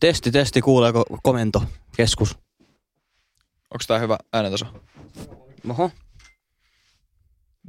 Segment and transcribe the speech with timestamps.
[0.00, 1.62] Testi, testi, kuuleeko komento,
[1.96, 2.38] keskus?
[3.70, 4.66] Onko tää hyvä äänentaso?
[5.70, 5.90] Oho.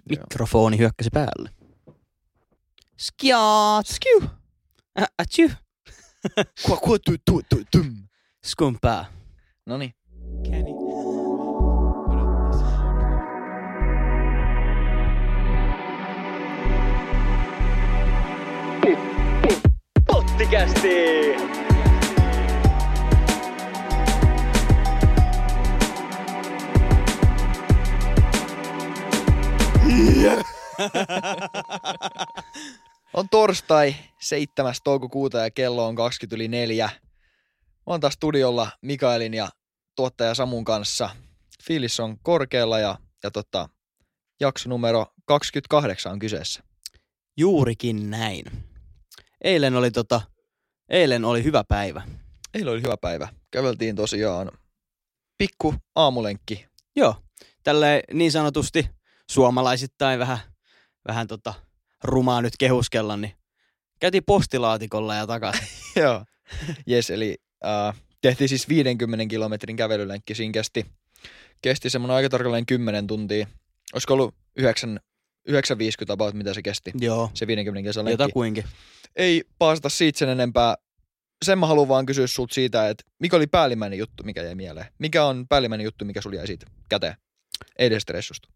[0.10, 1.50] Mikrofoni hyökkäsi päälle.
[2.98, 3.88] Skjaat.
[3.88, 4.30] Skiu!
[5.22, 5.52] Ätsy.
[6.66, 7.96] Kua, kua, tu, tu, tu, tum.
[8.46, 9.06] Skumpää.
[9.66, 9.94] Noniin.
[10.44, 10.72] Kenny.
[20.08, 21.51] Pottikästi!
[33.14, 34.74] On torstai 7.
[34.84, 36.90] toukokuuta ja kello on 20 yli 4.
[37.66, 39.50] Mä oon taas studiolla Mikaelin ja
[39.96, 41.10] tuottaja Samun kanssa.
[41.64, 43.70] Fiilis on korkealla ja, ja tota,
[44.40, 46.64] jakso numero 28 on kyseessä.
[47.38, 48.46] Juurikin näin.
[49.44, 50.22] Eilen oli tota,
[50.90, 52.02] eilen oli hyvä päivä.
[52.54, 53.28] Eilen oli hyvä päivä.
[53.52, 54.52] Käveltiin tosiaan
[55.38, 56.66] pikku aamulenkki.
[56.96, 57.16] Joo,
[57.64, 58.90] tälle niin sanotusti
[59.32, 60.38] suomalaisittain vähän,
[61.08, 61.54] vähän tota
[62.04, 63.34] rumaa nyt kehuskella, niin
[64.00, 65.68] käytiin postilaatikolla ja takaisin.
[66.02, 66.26] Joo.
[66.88, 70.36] Jes, eli äh, tehtiin siis 50 kilometrin kävelylenkki.
[70.36, 70.86] Siinä kesti,
[71.62, 73.48] kesti semmoinen aika tarkalleen 10 tuntia.
[73.94, 75.00] Olisiko ollut 9,
[75.50, 75.56] 9.50
[76.10, 78.24] about, mitä se kesti, Joo, se 50 kilsan lenkki.
[78.24, 78.64] jotakuinkin.
[79.16, 80.76] Ei paasata siitä sen enempää.
[81.46, 84.86] Sen mä haluan vaan kysyä sulta siitä, että mikä oli päällimmäinen juttu, mikä jäi mieleen?
[85.00, 87.16] Mikä on päällimmäinen juttu, mikä sulla jäi siitä käteen?
[87.80, 88.50] Ei edes stressusta.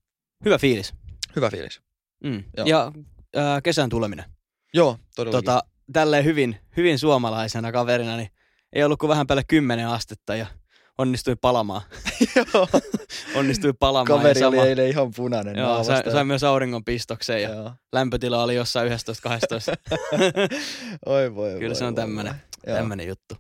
[0.46, 0.94] Hyvä fiilis.
[1.36, 1.82] Hyvä fiilis.
[2.24, 2.44] Mm.
[2.58, 2.68] Joo.
[2.68, 2.92] Ja
[3.36, 4.26] ää, kesän tuleminen.
[4.74, 5.46] Joo, todellakin.
[5.46, 8.30] Tota, tälleen hyvin, hyvin suomalaisena kaverina, niin
[8.74, 10.46] ei ollut kuin vähän päälle 10 astetta ja
[10.98, 11.82] onnistui palamaan.
[12.36, 12.68] Joo.
[13.40, 14.20] onnistui palamaan.
[14.20, 15.56] Kaveri ja oli sama, eilen ihan punainen.
[15.56, 15.94] joo, naamasta.
[15.94, 17.72] sai, sai, myös auringonpistoksen ja Joo.
[17.94, 18.94] lämpötila oli jossain 11-12.
[21.06, 23.38] Oi voi Kyllä voi, se on tämmönen juttu.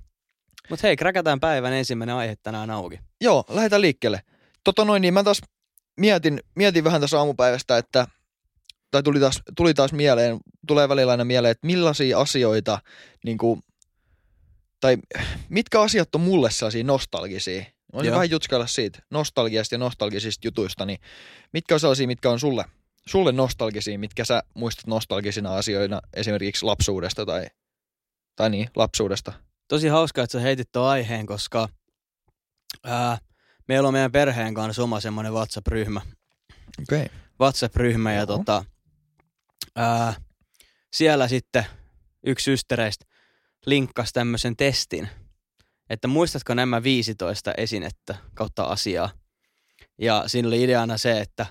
[0.69, 2.99] Mut hei, kräkätään päivän ensimmäinen aihe tänään auki.
[3.21, 4.21] Joo, lähdetään liikkeelle.
[4.63, 5.41] Tota noin, niin mä taas
[5.99, 8.07] mietin, mietin vähän tässä aamupäivästä, että
[8.91, 12.79] tai tuli taas, tuli taas mieleen, tulee välillä aina mieleen, että millaisia asioita,
[13.25, 13.61] niin kuin,
[14.79, 14.97] tai
[15.49, 17.65] mitkä asiat on mulle sellaisia nostalgisia.
[17.93, 20.99] Voisin vähän jutskailla siitä nostalgiasta ja nostalgisista jutuista, niin
[21.53, 22.65] mitkä on sellaisia, mitkä on sulle,
[23.05, 27.47] sulle nostalgisia, mitkä sä muistat nostalgisina asioina esimerkiksi lapsuudesta tai,
[28.35, 29.33] tai niin, lapsuudesta.
[29.67, 31.69] Tosi hauskaa, että sä heitit tuon aiheen, koska
[32.83, 33.17] ää,
[33.67, 36.01] meillä on meidän perheen kanssa oma semmoinen WhatsApp-ryhmä.
[36.81, 37.05] Okei.
[37.05, 37.17] Okay.
[37.41, 38.25] WhatsApp-ryhmä ja Joo.
[38.25, 38.65] tota,
[39.75, 40.13] ää,
[40.93, 41.65] siellä sitten
[42.25, 43.05] yksi ystäreistä
[43.65, 45.09] linkkasi tämmöisen testin,
[45.89, 49.09] että muistatko nämä 15 esinettä kautta asiaa.
[50.01, 51.45] Ja siinä oli ideana se, että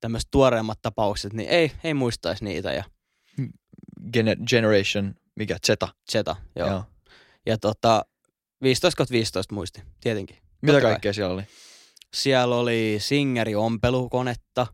[0.00, 2.84] tämmöiset tuoreemmat tapaukset, niin ei, ei muistaisi niitä ja
[4.16, 5.88] Gener- generation, mikä, Zeta.
[6.12, 6.36] Zeta.
[6.56, 6.68] Joo.
[6.68, 6.84] Joo.
[7.46, 8.04] Ja tota,
[8.62, 10.36] 15 15 muisti, tietenkin.
[10.62, 11.42] Mitä kaikkea siellä oli?
[12.14, 14.66] Siellä oli Singeri ompelukonetta,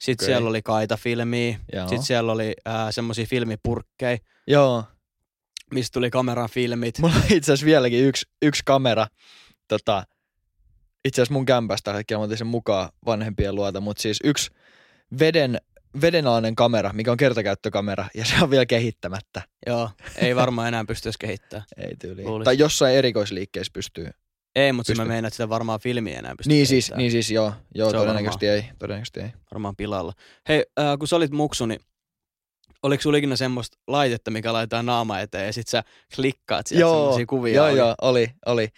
[0.00, 0.32] sitten Okei.
[0.32, 1.88] siellä oli kaitafilmiä, Joo.
[1.88, 4.84] sitten siellä oli äh, semmoisia filmipurkkeja, Joo.
[5.74, 6.98] mistä tuli kameran filmit.
[6.98, 9.06] Mulla on itse asiassa vieläkin yksi, yksi kamera.
[9.68, 10.04] Tota,
[11.04, 14.50] itse asiassa mun kämpästä kaikkia mä otin sen mukaan vanhempien luota, mutta siis yksi
[15.18, 15.60] veden,
[16.00, 19.42] vedenalainen kamera, mikä on kertakäyttökamera, ja se on vielä kehittämättä.
[19.66, 21.66] Joo, ei varmaan enää pystyisi kehittämään.
[21.76, 22.24] Ei tyyli.
[22.24, 22.44] Luulis.
[22.44, 24.10] Tai jossain erikoisliikkeessä pystyy.
[24.56, 25.08] Ei, mutta mä Pystyy.
[25.08, 28.48] meinaan, että sitä varmaan filmiä enää pystyy Niin siis, niin siis joo, joo Se todennäköisesti
[28.48, 29.30] ei, todennäköisesti ei.
[29.52, 30.12] Varmaan pilalla.
[30.48, 31.80] Hei, äh, kun sä olit muksu, niin
[32.82, 35.84] oliko sulla ikinä semmoista laitetta, mikä laitetaan naama eteen ja sit sä
[36.16, 37.54] klikkaat sieltä semmosia kuvia?
[37.54, 37.78] joo, oli?
[37.78, 38.68] joo, oli, oli.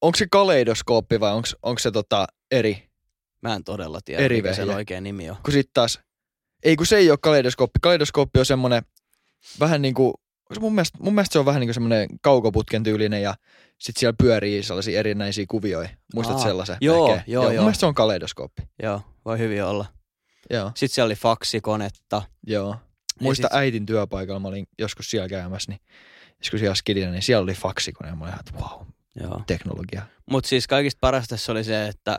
[0.00, 1.32] Onko se kaleidoskooppi vai
[1.62, 2.88] onko se tota eri?
[3.42, 4.76] Mä en todella tiedä, Eri mikä sen vehje.
[4.76, 5.36] oikea nimi on.
[5.44, 6.00] kun sitten taas,
[6.62, 7.78] ei kun se ei ole kaleidoskooppi.
[7.82, 8.82] Kaleidoskooppi on semmoinen
[9.60, 10.14] vähän niin kuin,
[10.60, 13.34] mun mielestä, mun mielestä se on vähän niin kuin semmoinen kaukoputken tyylinen ja
[13.82, 15.90] sitten siellä pyörii sellaisia erinäisiä kuvioita.
[16.14, 16.76] Muistat Aa, sellaisen?
[16.80, 17.24] joo, ehkä?
[17.26, 17.62] joo, Mun joo.
[17.64, 18.62] mielestä se on kaleidoskooppi.
[18.82, 19.86] Joo, voi hyvin olla.
[20.50, 22.22] Joo, Sitten siellä oli faksikonetta.
[22.46, 22.76] joo.
[23.20, 25.80] Muista sit- äitin työpaikalla, mä olin joskus siellä käymässä, niin
[26.40, 28.86] joskus siellä skidinä, niin siellä oli faksikone ja mä olin, että wow,
[29.20, 29.42] Joo.
[29.46, 30.02] teknologia.
[30.30, 32.18] Mutta siis kaikista parasta tässä oli se, että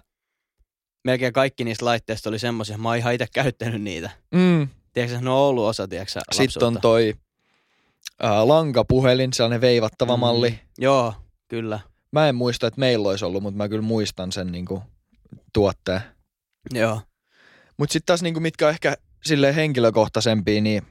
[1.03, 4.09] melkein kaikki niistä laitteista oli semmoisia, mä oon ihan itse käyttänyt niitä.
[4.31, 4.67] Mm.
[4.93, 6.79] Tiedätkö, ne on ollut osa, tiedätkö, sä, Sitten on lapsuutta?
[6.79, 7.13] toi
[8.21, 10.19] ää, lankapuhelin, sellainen veivattava Mm.
[10.19, 10.59] malli.
[10.77, 11.13] Joo,
[11.53, 11.79] kyllä.
[12.11, 14.81] Mä en muista, että meillä olisi ollut, mutta mä kyllä muistan sen niin kuin,
[15.53, 16.01] tuotteen.
[16.73, 17.01] Joo.
[17.77, 20.83] Mutta sitten taas niinku, mitkä on ehkä sille henkilökohtaisempia, niin,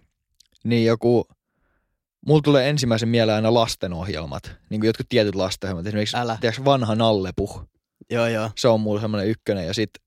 [0.65, 1.27] niin joku,
[2.27, 4.57] mulla tulee ensimmäisen mieleen aina lastenohjelmat.
[4.71, 5.87] Niin kuin jotkut tietyt lastenohjelmat.
[5.87, 6.39] Esimerkiksi Älä.
[6.41, 7.65] tiedätkö, vanha Nallepuh.
[8.11, 8.51] Joo, joo.
[8.57, 9.67] Se on mulla semmoinen ykkönen.
[9.67, 10.03] Ja sitten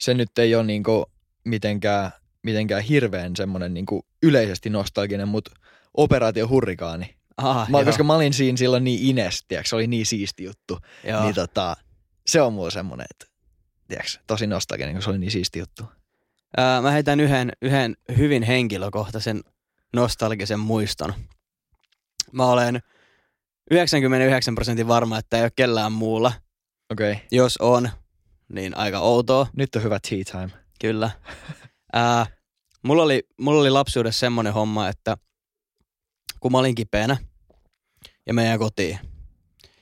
[0.00, 1.06] se nyt ei ole niinku
[1.44, 2.10] mitenkään,
[2.42, 5.50] mitenkään hirveän semmoinen niinku yleisesti nostalginen, mutta
[5.96, 7.14] Operaatio Hurrikaani.
[7.36, 10.44] Ah, Mä, joo, koska mä olin siinä silloin niin ines, tiiäks, se oli niin siisti
[10.44, 10.78] juttu.
[11.04, 11.22] joo.
[11.22, 11.76] Niin tota,
[12.26, 13.26] se on mulla semmonen, että
[13.88, 15.84] tiiäks, tosi nostalginen, kun se oli niin siisti juttu.
[16.56, 19.40] Ää, mä heitän yhden, yhden hyvin henkilökohtaisen
[19.96, 21.14] nostalgisen muiston.
[22.32, 22.80] Mä olen
[23.70, 26.32] 99 prosentin varma, että ei ole kellään muulla.
[26.92, 27.24] Okei, okay.
[27.30, 27.88] Jos on,
[28.52, 30.50] niin aika outoa, nyt on hyvä tea time.
[30.80, 31.10] kyllä.
[31.92, 32.26] Ää,
[32.82, 35.16] mulla, oli, mulla oli lapsuudessa semmoinen homma, että
[36.44, 37.16] kun mä olin kipeänä
[38.26, 38.98] ja meidän kotiin.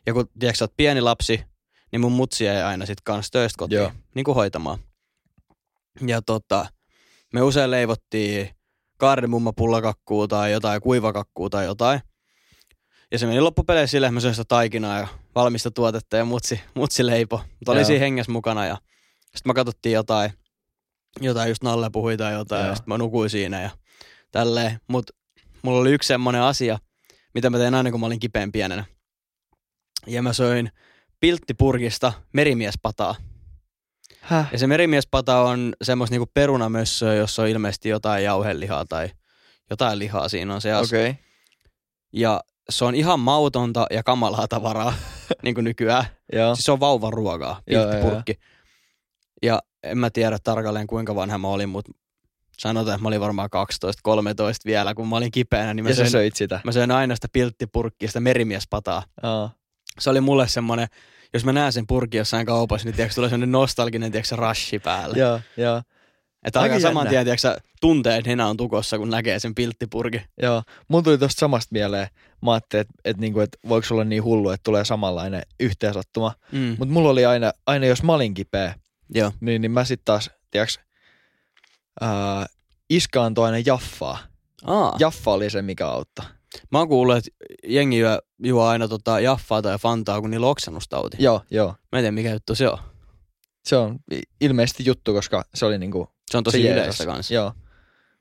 [0.07, 1.45] Ja kun tiedätkö, sä oot pieni lapsi,
[1.93, 3.93] niin mun mutsi jäi aina sit kans töistä kotiin, Joo.
[4.15, 4.79] niin kuin hoitamaan.
[6.07, 6.67] Ja tota,
[7.33, 8.51] me usein leivottiin
[8.99, 12.01] kaardemummapullakakkuu tai jotain kuivakakkuu tai jotain.
[13.13, 16.61] Ja se meni loppupeleissä silleen, että mä söin sitä taikinaa ja valmista tuotetta ja mutsi,
[16.75, 17.41] mutsi leipo.
[17.61, 18.77] Mutta oli siinä hengessä mukana ja
[19.21, 20.33] sitten mä katsottiin jotain,
[21.21, 22.69] jotain just Nalle puhui tai jotain Joo.
[22.69, 23.71] ja sitten mä nukuin siinä ja
[24.31, 24.81] tälleen.
[24.89, 25.11] Mut
[25.63, 26.79] mulla oli yksi semmonen asia,
[27.35, 28.85] mitä mä tein aina kun mä olin kipeän pienenä.
[30.07, 30.71] Ja mä söin
[31.21, 33.15] pilttipurkista merimiespataa.
[34.21, 34.49] Häh?
[34.53, 39.11] Ja se merimiespata on semmoista niinku perunamössöä, jossa on ilmeisesti jotain jauhelihaa tai
[39.71, 41.11] jotain lihaa siinä on se Okei.
[41.11, 41.23] Okay.
[42.13, 44.95] Ja se on ihan mautonta ja kamalaa tavaraa,
[45.43, 46.05] niin kuin nykyään.
[46.33, 46.55] Joo.
[46.55, 48.35] Siis se on vauvan ruokaa, Joo, pilttipurkki.
[49.43, 51.93] Ja en mä tiedä tarkalleen kuinka vanha mä olin, mutta
[52.63, 53.59] sanotaan, että mä olin varmaan 12-13
[54.67, 56.61] vielä, kun mä olin kipeänä, niin mä Ja söin, söit sitä.
[56.65, 59.03] mä söin aina sitä pilttipurkkia, sitä merimiespataa.
[59.23, 59.51] Aa.
[60.01, 60.89] Se oli mulle semmonen,
[61.35, 65.19] jos mä näen sen purkin jossain kaupassa, niin tiedätkö, tulee semmonen nostalginen, tiedätkö, rashi päälle.
[65.19, 65.83] Joo, joo.
[66.45, 70.23] Että Aika saman tien, tiedätkö, tuntee, että nenä on tukossa, kun näkee sen pilttipurkin.
[70.43, 72.07] Joo, mun tuli tosta samasta mieleen.
[72.43, 76.35] Mä ajattelin, että et, niinku, et voiko olla niin hullu, että tulee samanlainen yhteensattuma.
[76.53, 76.77] Mm.
[76.79, 78.75] Mutta mulla oli aina, aina jos mä olin kipeä,
[79.15, 79.33] Joo.
[79.41, 80.81] niin, niin mä sitten taas, tiiäks,
[82.01, 82.47] ää,
[82.91, 84.19] iska antoi aina jaffaa.
[84.65, 84.97] Aa.
[84.99, 86.25] Jaffa oli se, mikä auttoi.
[86.71, 87.31] Mä oon kuullut, että
[87.67, 91.17] jengi juo, juo aina tota jaffaa tai fantaa, kun niillä on oksennustauti.
[91.21, 91.69] Joo, joo.
[91.93, 92.79] Mä en tiedä, mikä juttu se on.
[93.65, 93.99] Se on
[94.41, 97.35] ilmeisesti juttu, koska se oli niinku, Se on tosi se yleistä kanssa.
[97.35, 97.53] Joo.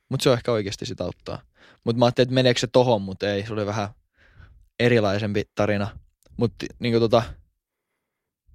[0.10, 1.42] Mutta se on ehkä oikeasti sitä auttaa.
[1.84, 3.46] Mutta mä ajattelin, että meneekö se tohon, mutta ei.
[3.48, 3.90] Se oli vähän
[4.80, 5.88] erilaisempi tarina.
[6.38, 7.24] Mutta niinku tota,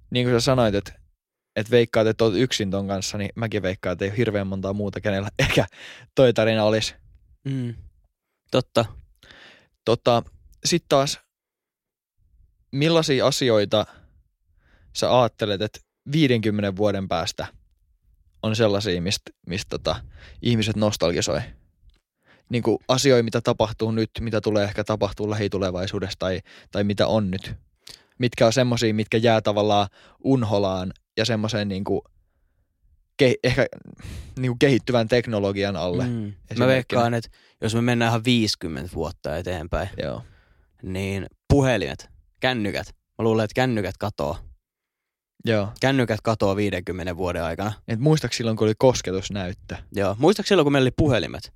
[0.09, 0.93] niin kuin sä sanoit, että
[1.57, 4.73] et veikkaat, että oot yksin ton kanssa, niin mäkin veikkaan, että ei ole hirveän montaa
[4.73, 5.65] muuta, kenellä ehkä
[6.15, 6.95] toi tarina olisi.
[7.43, 7.75] Mm.
[8.51, 8.85] Totta.
[9.85, 10.23] Tota,
[10.65, 11.19] Sitten taas,
[12.71, 13.85] millaisia asioita
[14.95, 15.79] sä ajattelet, että
[16.11, 17.47] 50 vuoden päästä
[18.43, 19.95] on sellaisia, mistä mist tota,
[20.41, 21.41] ihmiset nostalgisoi?
[22.49, 27.31] Niin kuin asioita, mitä tapahtuu nyt, mitä tulee ehkä tapahtuu lähitulevaisuudessa tai, tai mitä on
[27.31, 27.53] nyt.
[28.19, 29.87] Mitkä on semmoisia, mitkä jää tavallaan
[30.23, 32.01] unholaan ja semmoiseen niin kuin,
[33.17, 33.67] ke, ehkä
[34.39, 36.05] niin kuin kehittyvän teknologian alle.
[36.05, 36.33] Mm.
[36.57, 37.29] Mä veikkaan, että
[37.61, 40.23] jos me mennään ihan 50 vuotta eteenpäin, Joo.
[40.83, 42.09] niin puhelimet,
[42.39, 42.87] kännykät,
[43.17, 44.37] mä luulen, että kännykät katoo.
[45.45, 45.71] Joo.
[45.81, 47.73] Kännykät katoo 50 vuoden aikana.
[47.87, 49.75] Et muistaaks silloin, kun oli kosketusnäyttö?
[49.95, 50.15] Joo.
[50.19, 51.53] Muistatko silloin, kun meillä oli puhelimet?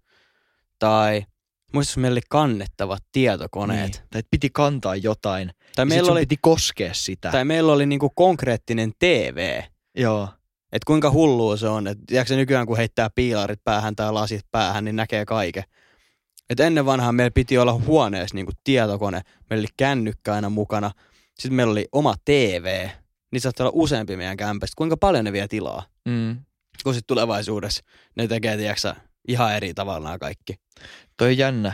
[0.80, 1.26] Tai
[1.74, 3.92] muistatko meillä oli kannettavat tietokoneet?
[3.92, 4.04] Niin.
[4.10, 5.52] Tai et piti kantaa jotain.
[5.76, 7.32] Tai, Ja meillä oli, piti koskea sitä.
[7.32, 9.62] tai meillä oli niinku konkreettinen TV.
[9.98, 10.30] Joo.
[10.72, 11.88] Että kuinka hullua se on.
[11.88, 15.64] Että tiedätkö nykyään, kun heittää piilarit päähän tai lasit päähän, niin näkee kaiken.
[16.50, 19.22] Et ennen vanhaa meillä piti olla huoneessa niinku tietokone.
[19.50, 20.92] Meillä oli kännykkä aina mukana.
[21.40, 22.88] Sitten meillä oli oma TV.
[23.32, 24.74] Niitä saattaa olla useampi meidän kämpästä.
[24.78, 25.84] Kuinka paljon ne vie tilaa?
[26.06, 26.38] Mm.
[26.84, 27.84] Kun sitten tulevaisuudessa
[28.16, 28.94] ne tekee, tiedätkö,
[29.28, 30.56] ihan eri tavalla nämä kaikki.
[31.18, 31.74] Toi on jännä.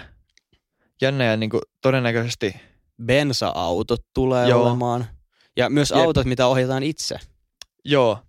[1.01, 2.55] Jännä ja niinku todennäköisesti,
[3.05, 4.63] Bensa-autot tulee Joo.
[4.63, 5.07] olemaan.
[5.57, 5.99] Ja myös Jep.
[5.99, 7.19] autot, mitä ohjataan itse.
[7.85, 8.19] joo.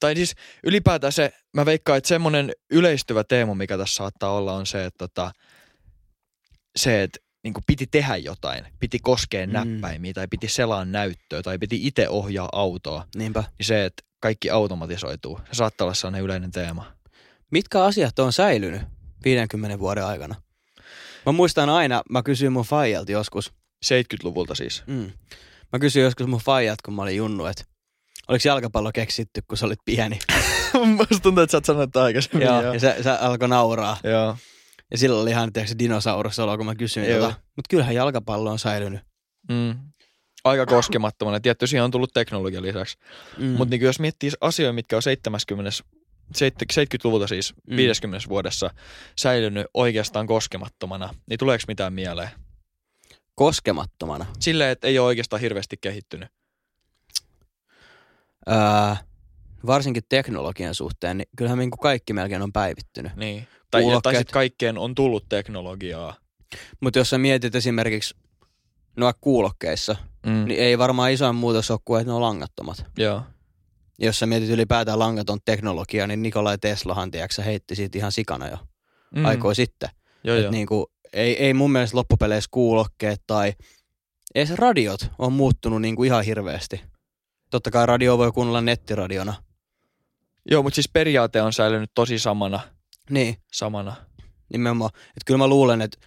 [0.00, 4.66] Tai siis ylipäätään se, mä veikkaan, että semmoinen yleistyvä teema, mikä tässä saattaa olla, on
[4.66, 5.32] se, että tota,
[6.76, 9.52] se, että niinku piti tehdä jotain, piti koskea Mm.
[9.52, 13.44] näppäimiä tai piti selaan näyttöä tai piti itse ohjaa autoa, Niinpä.
[13.58, 16.92] niin se, että kaikki automatisoituu, se saattaa olla sellainen yleinen teema.
[17.52, 18.82] Mitkä asiat on säilynyt
[19.24, 20.34] 50 vuoden aikana?
[21.26, 23.52] Mä muistan aina, mä kysyin mun faijalta joskus,
[23.84, 24.82] 70-luvulta siis.
[24.86, 25.10] mm,
[25.72, 27.64] mä kysyin joskus mun faijat, kun mä olin junnu, että
[28.28, 30.18] oliko jalkapallo keksitty, kun sä olit pieni?
[30.96, 32.46] Musta tuntuu, että sä oot sanonut aikaisemmin.
[32.46, 32.74] Joo, joo.
[32.74, 33.96] ja se, se alkoi nauraa.
[34.04, 34.36] Joo.
[34.90, 37.20] Ja silloin oli ihan tiedätkö, se dinosaurus olo, kun mä kysyin Joo.
[37.20, 37.34] tota.
[37.56, 39.00] Mutta kyllähän jalkapallo on säilynyt.
[39.48, 39.74] Mm.
[40.44, 41.40] Aika koskemattomana.
[41.40, 42.98] Tietty siihen on tullut teknologia lisäksi.
[43.38, 43.44] Mm.
[43.46, 45.70] Mutta niin jos miettii asioita, mitkä on 70
[46.38, 47.72] 70-luvulta siis Mm.
[47.72, 47.76] mm.
[47.76, 48.70] 50 vuodessa
[49.18, 52.28] säilynyt oikeastaan koskemattomana, niin tuleeko mitään mieleen?
[53.34, 54.26] Koskemattomana.
[54.40, 56.28] Silleen, että ei ole oikeastaan hirveästi kehittynyt.
[58.50, 58.56] Öö,
[59.66, 63.16] varsinkin teknologian suhteen, niin kyllähän niin kuin kaikki melkein on päivittynyt.
[63.16, 63.46] Niin.
[63.70, 66.16] Tai, tai sitten kaikkeen on tullut teknologiaa.
[66.80, 68.14] Mutta jos sä mietit esimerkiksi
[68.96, 70.44] noin kuulokkeissa, Mm.
[70.44, 72.84] niin ei varmaan isoin muutos ole kuin, että ne on langattomat.
[72.96, 73.22] Joo.
[74.02, 78.56] Jos sä mietit ylipäätään langaton teknologia, niin Nikolai Teslahan, tiedätkö, heitti siitä ihan sikana jo
[79.16, 79.24] Mm.
[79.24, 79.88] aikoi sitten.
[80.24, 80.50] Joo, Et joo.
[80.52, 83.52] niin kuin, ei, ei mun mielestä loppupeleissä kuulokkeet tai
[84.34, 86.82] edes radiot on muuttunut niin kuin ihan hirveästi.
[87.50, 89.34] Totta kai radio voi kuunnella nettiradiona.
[90.50, 92.60] joo, mutta siis periaate on säilynyt tosi samana.
[93.10, 93.96] Niin, samana.
[94.52, 94.90] nimenomaan.
[94.94, 95.98] Että kyllä mä luulen, että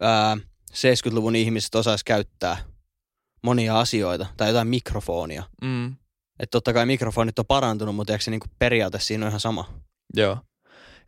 [0.00, 0.36] ää,
[0.72, 2.56] 70-luvun ihmiset osais käyttää
[3.42, 5.42] monia asioita tai jotain mikrofonia.
[5.62, 5.96] Mm.
[6.40, 9.40] Että totta kai mikrofonit on parantunut, mutta eikö se niin kuin periaate siinä on ihan
[9.40, 9.74] sama?
[10.14, 10.38] Joo.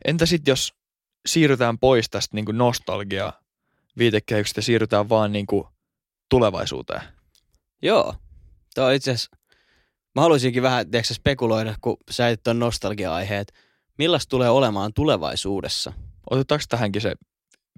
[0.05, 0.73] Entä sitten jos
[1.25, 3.33] siirrytään pois tästä niin nostalgia
[3.97, 5.67] viitekehyksestä ja siirrytään vaan niin kuin
[6.29, 7.01] tulevaisuuteen?
[7.81, 8.15] Joo.
[8.73, 9.37] Tämä on itse asiassa,
[10.15, 13.53] mä haluaisinkin vähän tiedätkö, spekuloida, kun sä etit ton nostalgia-aiheet.
[13.97, 15.93] Millaista tulee olemaan tulevaisuudessa?
[16.29, 17.15] Otetaanko tähänkin se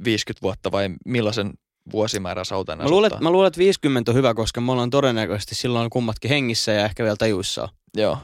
[0.03, 1.53] 50 vuotta vai millaisen
[1.91, 5.55] vuosimäärän sä otan Mä luulen, mä luulen, että 50 on hyvä, koska me ollaan todennäköisesti
[5.55, 7.69] silloin kummatkin hengissä ja ehkä vielä tajuissaan.
[7.97, 8.17] Joo.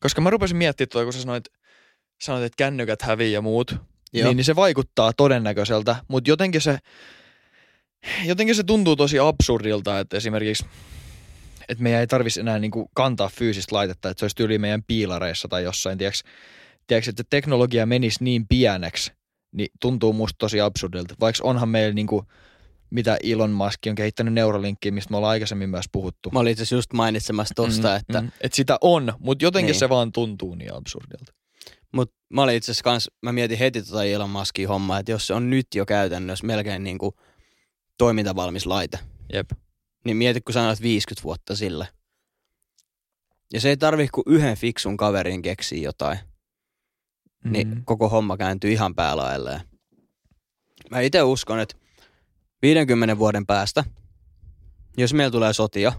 [0.00, 1.44] Koska mä rupesin miettimään tuota, kun sä sanoit,
[2.22, 3.70] sanoit että kännykät hävii ja muut,
[4.12, 4.28] Joo.
[4.28, 6.78] niin, niin se vaikuttaa todennäköiseltä, mutta jotenkin se,
[8.24, 10.64] jotenkin se tuntuu tosi absurdilta, että esimerkiksi
[11.68, 15.48] että meidän ei tarvitsisi enää niinku kantaa fyysistä laitetta, että se olisi tyyli meidän piilareissa
[15.48, 16.28] tai jossain, tiedätkö,
[16.86, 19.12] tiedätkö, että teknologia menisi niin pieneksi,
[19.52, 21.14] niin tuntuu musta tosi absurdilta.
[21.20, 22.24] Vaikka onhan meillä niinku,
[22.94, 26.30] mitä Elon Musk on kehittänyt Neuralinkkiä, mistä me ollaan aikaisemmin myös puhuttu.
[26.30, 29.78] Mä olin itse just mainitsemassa tosta, mm, että mm, että sitä on, mutta jotenkin Niin.
[29.78, 31.32] se vaan tuntuu niin absurdilta.
[31.92, 35.26] Mut mä olin itse asiassa kans, mä mietin heti tota Elon Muskin hommaa, että jos
[35.26, 37.12] se on nyt jo käytännössä melkein niin kuin
[37.98, 38.98] toimintavalmis laite,
[39.32, 39.50] Jep.
[40.04, 41.88] niin mieti kun sanoit 50 vuotta sille.
[43.52, 46.18] Ja se ei tarvi kuin yhden fiksun kaverin keksiä jotain,
[47.44, 47.52] mm.
[47.52, 49.60] niin koko homma kääntyy ihan päälaelleen.
[50.90, 51.76] Mä itse uskon, että
[52.64, 53.84] 50 vuoden päästä,
[54.96, 55.92] jos meillä tulee sotia,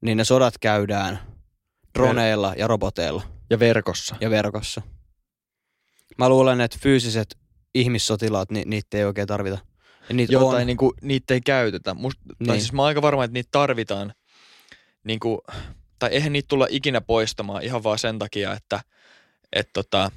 [0.00, 1.18] niin ne sodat käydään
[1.98, 4.16] droneilla ja roboteilla Ja verkossa.
[4.20, 4.82] ja verkossa.
[6.18, 7.38] Mä luulen, että fyysiset
[7.74, 9.58] ihmissotilaat, ni, niitä ei oikein tarvita.
[10.08, 10.54] Ja niitä Joo, on.
[10.54, 11.94] tai niinku, niitä ei käytetä.
[11.94, 12.46] Must, niin.
[12.46, 14.14] Tai siis mä oon aika varma, että niitä tarvitaan.
[15.04, 15.42] Niinku,
[15.98, 18.80] tai eihän niitä tulla ikinä poistamaan ihan vaan sen takia, että
[19.52, 20.10] et tota,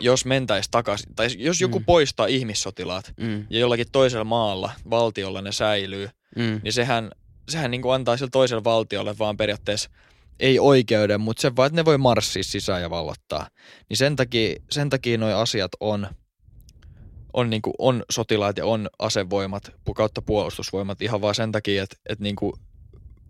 [0.00, 1.84] jos mentäis takaisin, tai jos joku Mm.
[1.84, 7.10] poistaa ihmissotilaat Mm, ja jollakin toisella maalla, valtiolla ne säilyy, mm, niin sehän,
[7.48, 9.90] sehän niinku antaa sille toiselle valtiolle vaan periaatteessa
[10.40, 13.48] ei oikeuden, mutta se vaan, että ne voi marssia sisään ja vallottaa.
[13.88, 16.06] Niin sen takia, sen takia noi asiat on,
[17.32, 22.22] on, niinku, on sotilaat ja on asevoimat kautta puolustusvoimat ihan vaan sen takia, että, että
[22.22, 22.58] niinku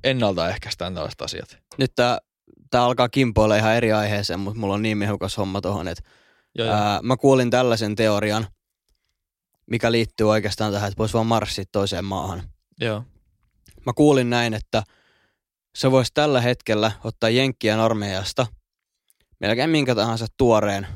[0.04, 1.58] ennaltaehkäistään tällaiset asiat.
[1.78, 2.18] Nyt tää,
[2.70, 6.02] tää alkaa kimpoilla ihan eri aiheeseen, mutta mulla on niin mehukas homma tohon, että
[6.58, 6.76] Joo, joo.
[6.76, 8.46] ää, mä kuulin tällaisen teorian,
[9.70, 12.42] mikä liittyy oikeastaan tähän, että voisi vaan marssia toiseen maahan.
[12.80, 13.04] joo.
[13.86, 14.82] Mä kuulin näin, että
[15.76, 18.46] se voisi tällä hetkellä ottaa Jenkkien armeijasta
[19.40, 20.86] melkein minkä tahansa tuoreen,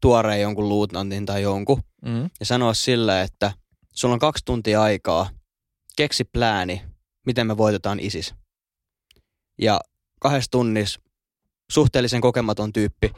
[0.00, 2.30] tuoreen jonkun luutnantin tai jonkun, Mm.
[2.40, 3.52] ja sanoa sille, että
[3.94, 5.30] sulla on kaksi tuntia aikaa,
[5.96, 6.82] keksi plääni,
[7.26, 8.34] miten me voitetaan ISIS.
[9.58, 9.80] Ja
[10.20, 11.00] kahdessa tunnissa
[11.72, 13.12] suhteellisen kokematon tyyppi,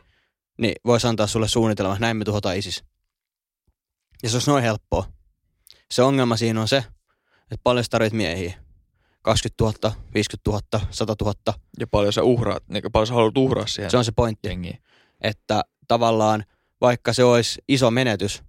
[0.63, 2.85] niin voisi antaa sulle suunnitelma, näin me tuhotaan ISIS.
[4.23, 5.07] Ja se olisi noin helppoa.
[5.91, 6.77] Se ongelma siinä on se,
[7.41, 8.55] että paljon sä tarvit miehiä.
[9.23, 11.35] 20 000, 50 000, 100 000.
[11.81, 14.49] Ja paljon sä uhraat, niin paljon sä haluat uhraa siihen Se on se pointti.
[14.49, 14.79] jengiin.
[15.21, 16.45] että tavallaan
[16.81, 18.43] vaikka se olisi iso menetys,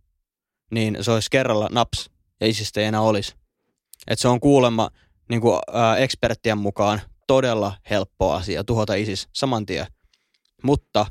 [0.71, 2.09] niin se olisi kerralla naps
[2.41, 3.35] ja isistä ei enää olisi.
[4.07, 4.89] Et se on kuulemma
[5.29, 9.87] niin kuin, ää, eksperttien mukaan todella helppo asia tuhota isis saman tien.
[10.63, 11.05] Mutta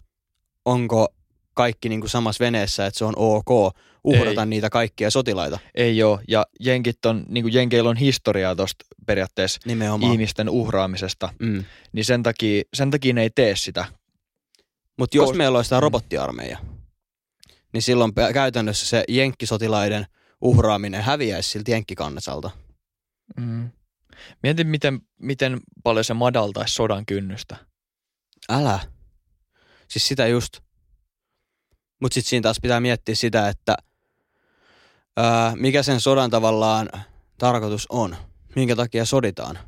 [0.64, 1.08] onko
[1.54, 4.46] kaikki niin kuin samassa veneessä, että se on ok uhrata Ei.
[4.46, 6.20] niitä kaikkia sotilaita Ei oo.
[6.28, 10.12] Ja jenkit on, niin kuin jenkeillä on historiaa tosta periaatteessa nimenomaan.
[10.12, 11.34] ihmisten uhraamisesta.
[11.38, 11.64] Mm.
[11.92, 13.84] Niin sen takia, sen takia ne ei tee sitä.
[14.98, 15.82] Mutta jos Koska- meillä olisi tämä Mm.
[15.82, 16.58] robottiarmeija,
[17.72, 20.06] niin silloin käytännössä se jenkkisotilaiden
[20.40, 22.50] uhraaminen häviäisi siltä jenkkikansalta.
[23.40, 23.70] Mm.
[24.42, 27.56] Mietin, miten, miten paljon se madaltaisi sodan kynnystä.
[28.50, 28.78] Älä.
[29.92, 30.60] Siis sitä just.
[32.00, 33.76] Mutta sitten siinä taas pitää miettiä sitä, että
[35.16, 36.90] ää, mikä sen sodan tavallaan
[37.38, 38.16] tarkoitus on.
[38.56, 39.58] Minkä takia soditaan.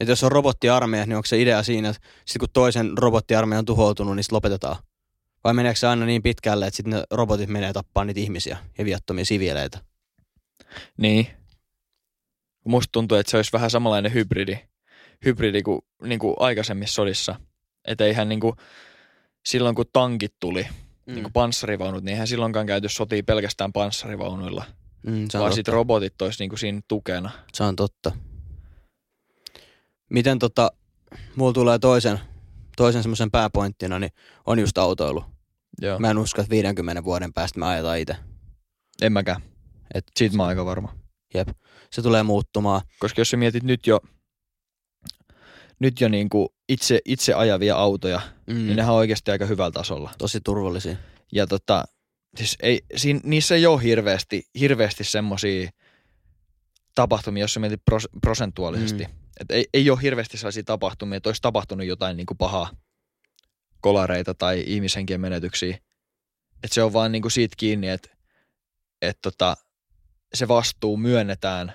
[0.00, 3.64] Että jos on robottiarmeija, niin onko se idea siinä, että sit kun toisen robottiarmeija on
[3.64, 4.76] tuhoutunut, niin sit lopetetaan.
[5.44, 8.84] Vai meneekö se aina niin pitkälle, että sitten ne robotit menee tappaa niitä ihmisiä ja
[8.84, 9.78] viattomia sivieleitä?
[10.96, 11.26] Niin.
[12.64, 14.58] Musta tuntuu, että se olisi vähän samanlainen hybridi,
[15.24, 17.40] hybridi kuin, niin kuin aikaisemmissa sodissa.
[17.84, 18.56] Että eihän niin kuin,
[19.46, 21.14] silloin kun tankit tuli, mm.
[21.14, 24.64] niin kuin panssarivaunut, niin eihän silloinkaan käyty sotia pelkästään panssarivaunuilla.
[25.06, 27.30] Mm, vaan sitten robotit olisi niinku siinä tukena.
[27.52, 28.12] se on totta.
[30.10, 30.72] Miten tota,
[31.36, 32.20] mulla tulee toisen,
[32.76, 34.12] toisen semmoisen pääpointtina, niin
[34.46, 35.24] on just autoilu.
[35.82, 35.98] Joo.
[35.98, 38.16] Mä en usko, että 50 vuoden päästä me ajetaan itse.
[39.02, 39.42] En mäkään.
[39.94, 40.94] Et Siitä mä oon aika varma.
[41.34, 41.48] Jep.
[41.92, 42.80] Se tulee muuttumaan.
[42.98, 44.00] Koska jos sä mietit nyt jo,
[45.78, 48.54] nyt jo niinku itse, itse ajavia autoja, Mm.
[48.54, 50.10] niin nehän on oikeasti aika hyvällä tasolla.
[50.18, 50.96] Tosi turvallisia.
[51.32, 51.84] Ja tota,
[52.36, 55.70] siis ei, siinä, niissä ei ole hirveästi, hirveästi semmosia
[56.94, 59.04] tapahtumia, jos sä mietit pros, prosentuaalisesti.
[59.04, 59.10] Mm.
[59.40, 62.70] Et ei, ei ole hirveästi sellaisia tapahtumia, että olisi tapahtunut jotain niin kuin pahaa
[63.80, 65.78] kolareita tai ihmishenkien menetyksiä.
[66.64, 68.08] Et se on vaan niin kuin siitä kiinni, että
[69.02, 69.56] et tota,
[70.34, 71.72] se vastuu myönnetään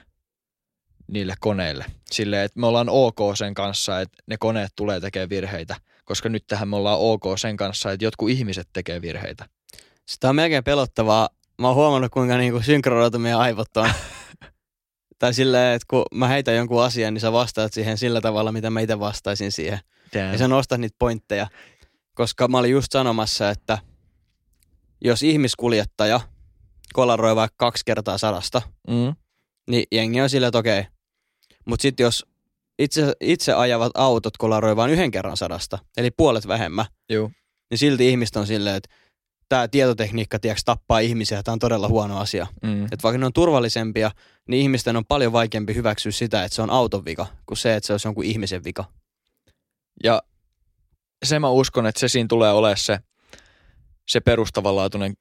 [1.11, 1.85] niille koneille.
[2.11, 5.75] Silleen, että me ollaan ok sen kanssa, että ne koneet tulee tekemään virheitä.
[6.05, 9.45] Koska nyt tähän me ollaan ok sen kanssa, että jotkut ihmiset tekee virheitä.
[10.07, 11.29] Sitä on melkein pelottavaa.
[11.61, 13.89] Mä oon huomannut, kuinka niinku synkronoitu meidän aivot on.
[15.19, 18.69] tai silleen, että kun mä heitän jonkun asian, niin sä vastaat siihen sillä tavalla, mitä
[18.69, 19.79] mä itse vastaisin siihen.
[20.31, 21.47] Ja sä nostat niitä pointteja.
[22.13, 23.77] Koska mä olin just sanomassa, että
[25.03, 26.19] jos ihmiskuljettaja
[26.93, 29.15] kolaroi vaikka kaksi kertaa sadasta, Mm.
[29.69, 30.83] niin jengi on silleen, että okei.
[31.65, 32.25] Mutta sitten jos
[32.79, 37.31] itse, itse ajavat autot kolaroi vain yhden kerran sadasta, eli puolet vähemmän, Joo.
[37.69, 38.89] niin silti ihmiset on silleen, että
[39.49, 42.47] tämä tietotekniikka tiiäks, tappaa ihmisiä, tämä on todella huono asia.
[42.63, 42.83] Mm.
[42.83, 44.11] Että vaikka ne on turvallisempia,
[44.47, 47.87] niin ihmisten on paljon vaikeampi hyväksyä sitä, että se on auton vika, kuin se, että
[47.87, 48.85] se olisi jonkun ihmisen vika.
[50.03, 50.21] Ja
[51.25, 52.99] se mä uskon, että se siinä tulee olemaan se,
[54.07, 55.13] se perustavanlaatuinen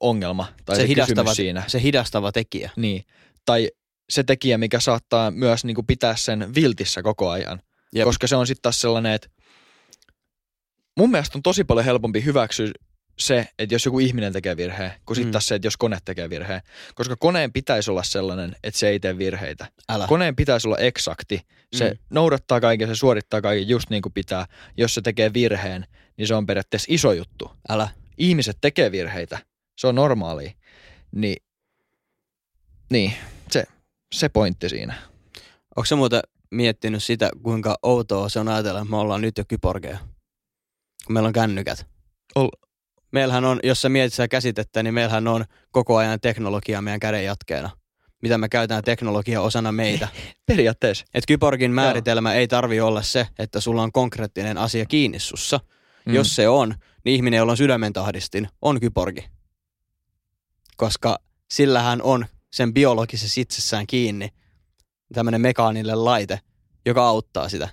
[0.00, 1.64] ongelma tai se, se hidastava, siinä.
[1.66, 2.70] se hidastava tekijä.
[2.76, 3.04] Niin.
[3.44, 3.70] Tai
[4.10, 7.62] se tekijä, mikä saattaa myös niin kuin pitää sen viltissä koko ajan.
[7.94, 8.04] Jep.
[8.04, 9.28] Koska se on sitten taas sellainen, että
[10.96, 12.70] mun mielestä on tosi paljon helpompi hyväksyä
[13.18, 15.32] se, että jos joku ihminen tekee virheen, kuin sitten Mm.
[15.32, 16.60] taas se, että jos kone tekee virheen.
[16.94, 19.66] Koska koneen pitäisi olla sellainen, että se ei tee virheitä.
[19.88, 20.06] Älä.
[20.06, 21.40] Koneen pitäisi olla eksakti.
[21.76, 21.98] Se Mm.
[22.10, 24.46] noudattaa kaiken, se suorittaa kaiken just niin kuin pitää.
[24.76, 27.50] Jos se tekee virheen, niin se on periaatteessa iso juttu.
[27.68, 27.88] Älä.
[28.18, 29.38] Ihmiset tekee virheitä.
[29.78, 30.50] Se on normaalia.
[31.12, 31.36] Niin,
[32.90, 33.12] niin
[34.12, 34.94] se, pointti siinä.
[35.76, 39.44] Onko se muuten miettinyt sitä, kuinka outoa se on ajatella, että me ollaan nyt jo
[39.48, 39.98] kyborgeja?
[41.06, 41.86] Kun meillä on kännykät.
[42.34, 42.68] Ol-
[43.12, 47.24] Meillähän on, jos sä mietit sitä käsitettä, niin meillähän on koko ajan teknologia meidän käden
[47.24, 47.70] jatkeena.
[48.22, 50.08] Mitä me käytetään teknologia osana meitä.
[50.46, 51.04] Periaatteessa.
[51.14, 55.60] Et kyborgin määritelmä ei tarvi olla se, että sulla on konkreettinen asia kiinni sussa.
[56.06, 56.14] Mm.
[56.14, 59.28] Jos se on, niin ihminen, jolla on sydämen tahdistin, on kyborgi.
[60.76, 61.18] Koska
[61.50, 64.28] sillähän on sen biologisessa itsessään kiinni
[65.14, 66.40] tämmöinen mekaaninen laite,
[66.86, 67.68] joka auttaa sitä.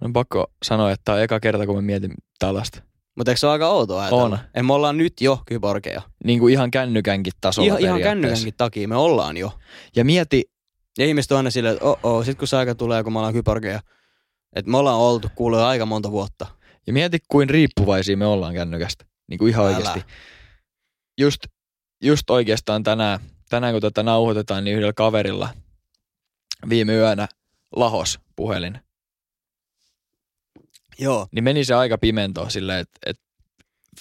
[0.00, 2.82] On pakko sanoa, että tämä on eka kerta, kun mä mietin tällaista.
[3.16, 4.24] Mutta eikö se ole aika outoa ajatella?
[4.24, 4.38] On.
[4.54, 6.02] Et me ollaan nyt jo kyborgeja.
[6.24, 9.52] Niin kuin ihan kännykänkin tasolla Ihan, ihan kännykänkin takia me ollaan jo.
[9.96, 10.44] Ja mieti,
[10.98, 13.18] Ja ihmiset on aina silleen, että oh, oh, sit kun se aika tulee, kun me
[13.18, 13.80] ollaan kyborgeja.
[14.56, 16.46] Että me ollaan oltu kuulee aika monta vuotta.
[16.86, 19.04] ja mieti, kuin riippuvaisia me ollaan kännykästä.
[19.28, 19.76] Niin kuin ihan Älä.
[19.76, 20.04] oikeasti.
[21.20, 21.40] Just,
[22.02, 25.48] just oikeastaan tänään, tänään, kun tätä nauhoitetaan, niin yhdellä kaverilla
[26.68, 27.28] viime yönä
[27.76, 28.78] lahos puhelin.
[30.98, 31.28] Joo.
[31.32, 33.22] Niin meni se aika pimentoon silleen, että, että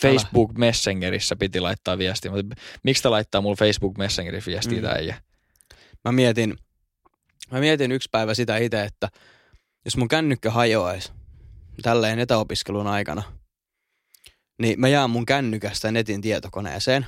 [0.02, 2.32] Facebook Messengerissä piti laittaa viestiä.
[2.32, 4.88] Mutta miksi te laittaa mulle Facebook Messengerin viestiä mm.
[4.88, 5.22] äijä?
[6.06, 6.58] Mä mietin,
[7.52, 9.10] mä mietin yksi päivä sitä itse, että
[9.86, 11.12] jos mun kännykkä hajoaisi
[11.82, 13.24] tälleen etäopiskelun aikana,
[14.58, 17.06] niin mä jään mun kännykästä netin tietokoneeseen,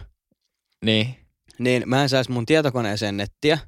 [0.85, 1.24] Niin.
[1.59, 3.59] Niin mä en saisi mun tietokoneeseen nettiä,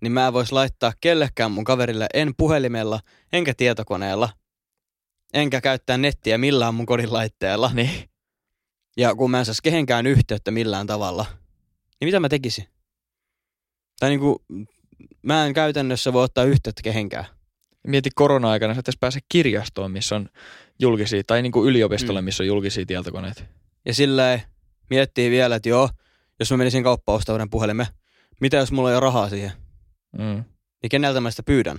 [0.00, 3.00] niin mä en vois laittaa kellekään mun kaverille en puhelimella,
[3.32, 4.28] enkä tietokoneella,
[5.34, 7.70] enkä käyttää nettiä millään mun kodin laitteella.
[7.74, 8.10] Niin.
[8.96, 11.26] Ja kun mä en saisi kehenkään yhteyttä millään tavalla,
[12.00, 12.64] niin mitä mä tekisin?
[14.00, 14.44] Tai niinku,
[15.22, 17.24] mä en käytännössä voi ottaa yhteyttä kehenkään.
[17.86, 20.28] Mieti korona-aikana, sä et pääse kirjastoon, missä on
[20.78, 22.24] julkisia, tai niin kuin yliopistolle, Mm.
[22.24, 23.42] missä on julkisia tietokoneita.
[23.84, 24.42] Ja silleen
[24.90, 25.88] miettii vielä, että joo,
[26.42, 27.86] jos mä menisin kauppaan ostaa uuden puhelimen,
[28.40, 29.52] mitä jos mulla ei ole rahaa siihen?
[30.18, 30.44] Mm.
[30.82, 31.78] Niin keneltä mä sitä pyydän?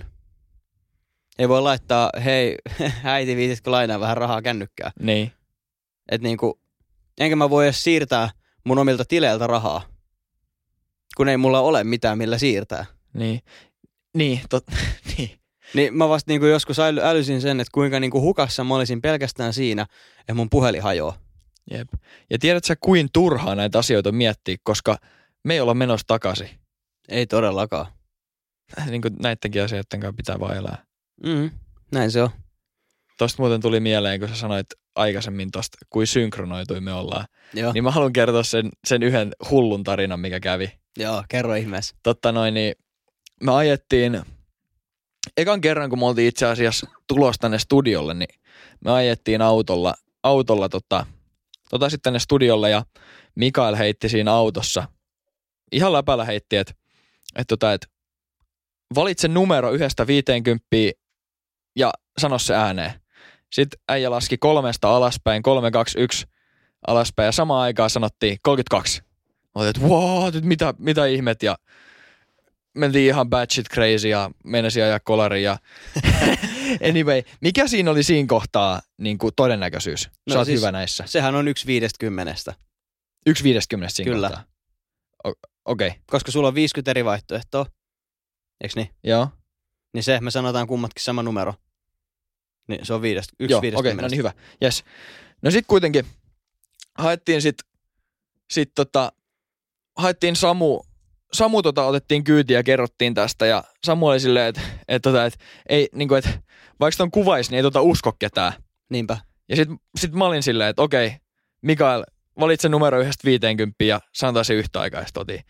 [1.38, 2.56] Ei voi laittaa, hei
[3.04, 4.90] äiti viititkö lainaa vähän rahaa kännykkää.
[5.00, 5.32] Niin.
[6.10, 6.60] Et niinku,
[7.18, 8.30] enkä mä voi edes siirtää
[8.64, 9.82] mun omilta tileiltä rahaa,
[11.16, 12.86] kun ei mulla ole mitään millä siirtää.
[13.14, 13.40] Niin.
[14.14, 14.64] Niin, tot,
[15.18, 15.30] niin.
[15.74, 19.52] Niin mä vasta niinku joskus äly, älysin sen, että kuinka niinku hukassa mä olisin pelkästään
[19.52, 19.86] siinä,
[20.20, 21.18] että mun puhelin hajoaa.
[21.70, 21.88] Jep.
[22.30, 24.98] Ja tiedät sä, kuin turhaa näitä asioita miettiä, koska
[25.44, 26.50] me ei olla menossa takaisin.
[27.08, 27.86] Ei todellakaan.
[28.90, 30.84] niin kuin näidenkin asioiden kanssa pitää vaan elää.
[31.26, 31.50] Mm,
[31.92, 32.30] näin se on.
[33.18, 37.26] Tosta muuten tuli mieleen, kun sä sanoit aikaisemmin tosta, kuin synkronoitui me ollaan.
[37.54, 37.72] Joo.
[37.72, 40.72] Niin mä haluan kertoa sen, sen yhden hullun tarinan, mikä kävi.
[40.98, 41.96] Joo, kerro ihmeessä.
[42.02, 42.74] Totta noin, niin
[43.42, 44.22] me ajettiin,
[45.36, 48.40] ekan kerran kun me oltiin itse asiassa tulossa tänne studiolle, niin
[48.84, 51.06] me ajettiin autolla, autolla tota,
[51.74, 52.84] tota sitten tänne studiolle ja
[53.34, 54.84] Mikael heitti siinä autossa,
[55.72, 56.74] ihan läpällä heitti, että
[57.36, 57.86] et tota, et
[58.94, 60.66] valitse numero yhdestä 50
[61.76, 62.92] ja sano se ääneen.
[63.52, 66.26] Sitten äijä laski kolmesta alaspäin, 3, 2, 1
[66.86, 69.02] alaspäin ja samaan aikaan sanottiin 32.
[69.02, 69.80] Mä olin, että
[70.38, 71.56] että mitä, mitä ihmet ja
[72.74, 75.58] mentiin ihan batshit crazy ja menesi ajaa kolari ja
[76.90, 80.08] anyway, mikä siinä oli siinä kohtaa niin kuin todennäköisyys?
[80.26, 81.04] No Sä oot siis- hyvä näissä.
[81.06, 82.54] Sehän on yksi viidestäkymmenestä.
[83.26, 84.28] Yksi viideskymmenestä siinä Kyllä.
[84.28, 84.44] kohtaa.
[85.64, 86.00] Okei, okay.
[86.10, 87.66] Koska sulla on 50 eri vaihtoehtoa.
[88.60, 88.90] Eiks niin?
[89.04, 89.28] joo.
[89.94, 91.54] Niin se, me sanotaan kummatkin sama numero.
[92.68, 94.02] Niin se on viidestä, yksi Joo, okei, viidestakymmenestä.
[94.02, 94.32] no niin hyvä.
[94.62, 94.84] Yes.
[95.42, 96.06] No sit kuitenkin
[96.98, 97.56] haettiin sit,
[98.50, 99.12] sit tota,
[99.96, 100.82] haettiin Samu,
[101.34, 105.38] Samu tota, otettiin kyytiä ja kerrottiin tästä ja Samu oli silleen, että et, tota, et,
[105.68, 106.28] ei, niinku, et,
[106.80, 108.52] vaikka ton kuvaisi, niin ei tota usko ketään.
[108.90, 109.16] Niinpä.
[109.48, 111.16] Ja sit, sit mä olin silleen, että okei,
[111.62, 112.04] Mikael,
[112.40, 115.40] valitse numero yhdestä 50 ja sanotaan se yhtä aikaa, otin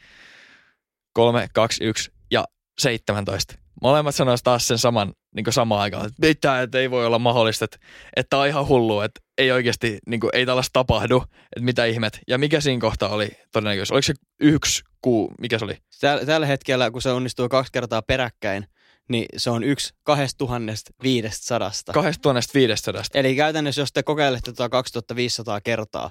[1.13, 2.45] 3, 2, 1 ja
[2.79, 3.55] 17.
[3.83, 7.65] Molemmat sanois taas sen saman niin samaan aikaan, että mitä, että ei voi olla mahdollista,
[7.65, 7.77] että,
[8.17, 11.25] että on ihan hullu, että ei oikeasti, niin kuin, ei tällaista tapahdu,
[11.57, 12.21] että mitä ihmet.
[12.29, 13.95] Ja mikä siinä kohtaa oli todennäköisesti?
[13.95, 15.79] Oliko se yksi kuu, mikä se oli?
[16.01, 18.67] Tällä, tällä hetkellä, kun se onnistuu kaksi kertaa peräkkäin,
[19.09, 21.95] niin se on yksi 2500.
[21.95, 23.03] 2500.
[23.15, 26.11] Eli käytännössä, jos te kokeilette tuota 2500 kertaa,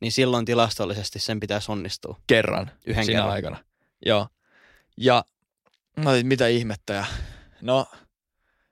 [0.00, 2.20] niin silloin tilastollisesti sen pitäisi onnistua.
[2.26, 3.34] kerran Yhden siinä kerran.
[3.34, 3.64] aikana.
[4.06, 4.28] Joo.
[4.96, 5.24] Ja
[6.06, 6.92] olin, mitä ihmettä.
[6.92, 7.04] Ja,
[7.60, 7.86] no,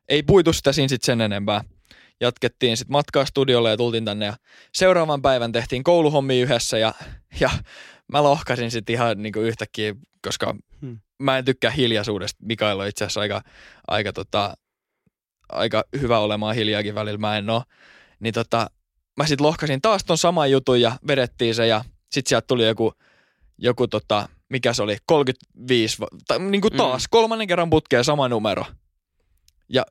[0.09, 1.65] ei puitu sitä siinä sit sen enempää.
[2.21, 4.27] Jatkettiin sitten matkaa studiolle ja tultiin tänne.
[4.27, 4.37] Ja
[4.75, 6.95] seuraavan päivän tehtiin kouluhommia yhdessä ja,
[7.41, 7.51] ja
[8.13, 11.01] mä lohkasin sitten ihan niinku yhtäkkiä, koska Hmm.
[11.19, 12.39] mä en tykkää hiljaisuudesta.
[12.45, 13.43] Mikael on itse asiassa aika,
[13.89, 14.55] aika, tota,
[15.49, 17.19] aika hyvä olemaan hiljaakin välillä.
[17.19, 17.63] Mä en oo.
[18.21, 18.71] Niin tota,
[19.17, 22.93] mä sitten lohkasin taas ton saman jutun ja vedettiin se ja sitten sieltä tuli joku,
[23.59, 26.77] joku tota, mikä se oli, 35, va- tai niin kuin Mm.
[26.77, 28.65] taas, kolmannen kerran putkeen sama numero.
[29.69, 29.87] Ja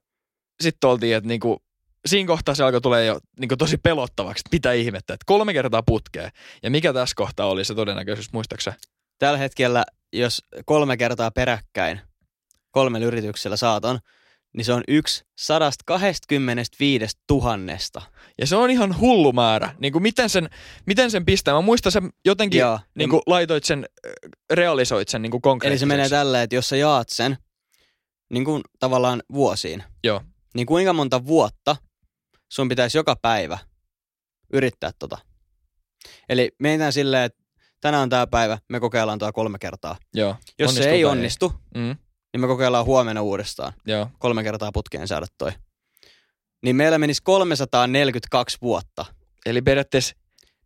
[0.62, 1.58] sitten oltiin, että niin kuin,
[2.06, 5.84] siinä kohtaa se alkoi tulee jo niin tosi pelottavaksi, että mitä ihmettä, että kolme kertaa
[5.84, 6.32] putkeen.
[6.64, 8.74] Ja mikä tässä kohtaa oli se todennäköisyys, muistaaksä?
[9.20, 12.02] Tällä hetkellä, jos kolme kertaa peräkkäin
[12.72, 14.00] kolmella yrityksellä saaton,
[14.54, 18.02] niin se on yksi 125 tuhannesta.
[18.40, 19.76] Ja se on ihan hullu määrä.
[19.80, 20.50] Niin kuin miten, sen,
[20.86, 21.54] miten sen pistää?
[21.54, 22.80] Mä muistan sen jotenkin, Joo.
[22.96, 23.86] niin kuin laitoit sen,
[24.54, 27.38] realisoit sen niin kuin Eli se menee tälleen, että jos sä jaat sen
[28.30, 30.22] niin kuin tavallaan vuosiin, Joo.
[30.54, 31.76] niin kuinka monta vuotta
[32.52, 33.58] sun pitäisi joka päivä
[34.54, 35.18] yrittää tota.
[36.30, 37.44] Eli meitään silleen, että
[37.82, 39.96] tänään on tämä päivä, me kokeillaan tuo kolme kertaa.
[40.14, 40.36] Joo.
[40.60, 41.96] Jos se ei onnistu, Mm,
[42.34, 43.74] niin me kokeillaan huomenna uudestaan.
[43.86, 44.10] joo.
[44.20, 45.52] Kolme kertaa putkeen saada toi.
[46.64, 49.06] Niin meillä menisi 342 vuotta.
[49.46, 50.16] Eli periaatteessa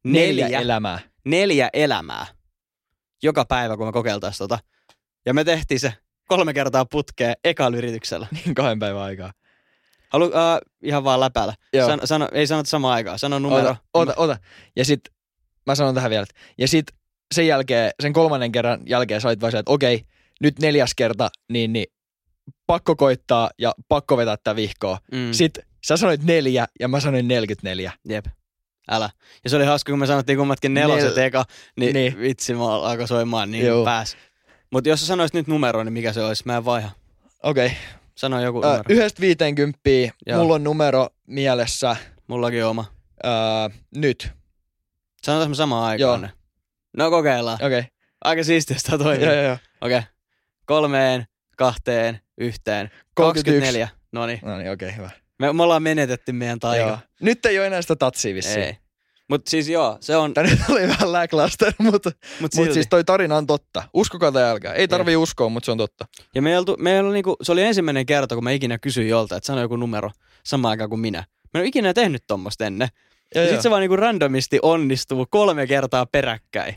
[0.04, 0.60] neljä, Neljä.
[0.60, 1.00] elämää.
[1.26, 2.26] Neljä elämää.
[3.24, 4.60] Joka päivä, kun me kokeiltaisiin tota.
[5.26, 5.94] Ja me tehtiin se
[6.28, 8.28] kolme kertaa putkeen ekalla yrityksellä.
[8.32, 9.34] Niin kahden päivän aikaa.
[10.10, 10.32] Halu, uh,
[10.82, 11.54] ihan vaan läpällä.
[11.74, 11.88] Joo.
[11.88, 13.20] Sano, sano, ei sanota samaan aikaan.
[13.20, 13.70] Sano numero.
[13.70, 14.38] Ota, ota, ota.
[14.76, 15.00] Ja sit,
[15.66, 16.26] mä sanon tähän vielä.
[16.58, 16.86] Ja sit
[17.34, 20.06] sen jälkeen, sen kolmannen kerran jälkeen sä olit vaan se, että okei,
[20.42, 21.86] nyt neljäs kerta, niin, niin
[22.68, 24.98] pakko koittaa ja pakko vetää tää vihkoa.
[25.12, 25.18] Mm.
[25.18, 25.34] Mm.
[25.34, 27.92] Sit sä sanoit neljä ja mä sanoin 44.
[28.10, 28.26] Jep.
[28.92, 29.10] Älä.
[29.44, 31.46] Ja se oli hauska, kun me sanottiin kummatkin neloset Nel- eka,
[31.80, 32.20] niin, niin.
[32.20, 33.86] Vitsi, mä alkoi soimaan, niin Joo.
[33.86, 34.18] pääs.
[34.72, 36.44] Mutta jos sä sanoisit nyt numero, niin mikä se olisi?
[36.46, 36.90] Mä en vaiha.
[37.44, 37.66] Okei.
[37.66, 37.78] Okay.
[38.18, 38.84] Sano joku Äh, numero.
[38.90, 40.12] yhdestä viiteenkymppiä.
[40.28, 40.40] Joo.
[40.40, 41.96] Mulla on numero mielessä
[42.28, 42.86] Mullakin oma.
[43.26, 44.32] äh, nyt.
[45.24, 46.30] Sanotaan me samaan aikaan Joo.
[46.98, 47.56] No kokeillaan.
[47.56, 47.80] Okei.
[47.80, 47.84] Okay.
[48.24, 49.26] Aika siistiä sitä toimii.
[49.26, 49.58] Joo, joo, joo.
[49.82, 49.98] Okei.
[49.98, 50.10] Okay.
[50.66, 51.26] Kolmeen,
[51.58, 52.90] kahteen, yhteen.
[53.16, 53.44] 31.
[53.44, 53.88] 24.
[54.12, 54.40] No niin.
[54.44, 55.10] No niin, okei, okay, hyvä.
[55.40, 56.88] Me, me ollaan menetetty meidän taika.
[56.88, 56.98] Joo.
[57.22, 58.64] Nyt ei ole enää sitä tatsia vissiin.
[58.64, 58.78] Ei.
[59.30, 62.74] Mutta siis joo, se on, nyt oli vähän lackluster, mutta mut Mutta silti.
[62.74, 63.84] siis toi tarina on totta.
[63.94, 64.74] Uskokaa tai älkää.
[64.74, 66.06] Ei tarvii uskoa, mutta se on totta.
[66.36, 69.36] Ja meillä, oltu- meillä oli niinku, se oli ensimmäinen kerta, kun mä ikinä kysyin jolta,
[69.38, 70.12] että sano joku numero
[70.46, 71.18] samaan aikaan kuin minä.
[71.20, 72.88] Mä en ole ikinä tehnyt tommosta ennen.
[73.36, 76.76] Ja, Ja sit se vaan niinku randomisti onnistuu kolme kertaa peräkkäin.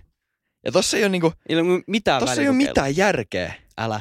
[0.64, 3.54] ja tossa ei ole, niinku, Ilman mitään tossa ei ole mitään järkeä.
[3.78, 4.00] Älä.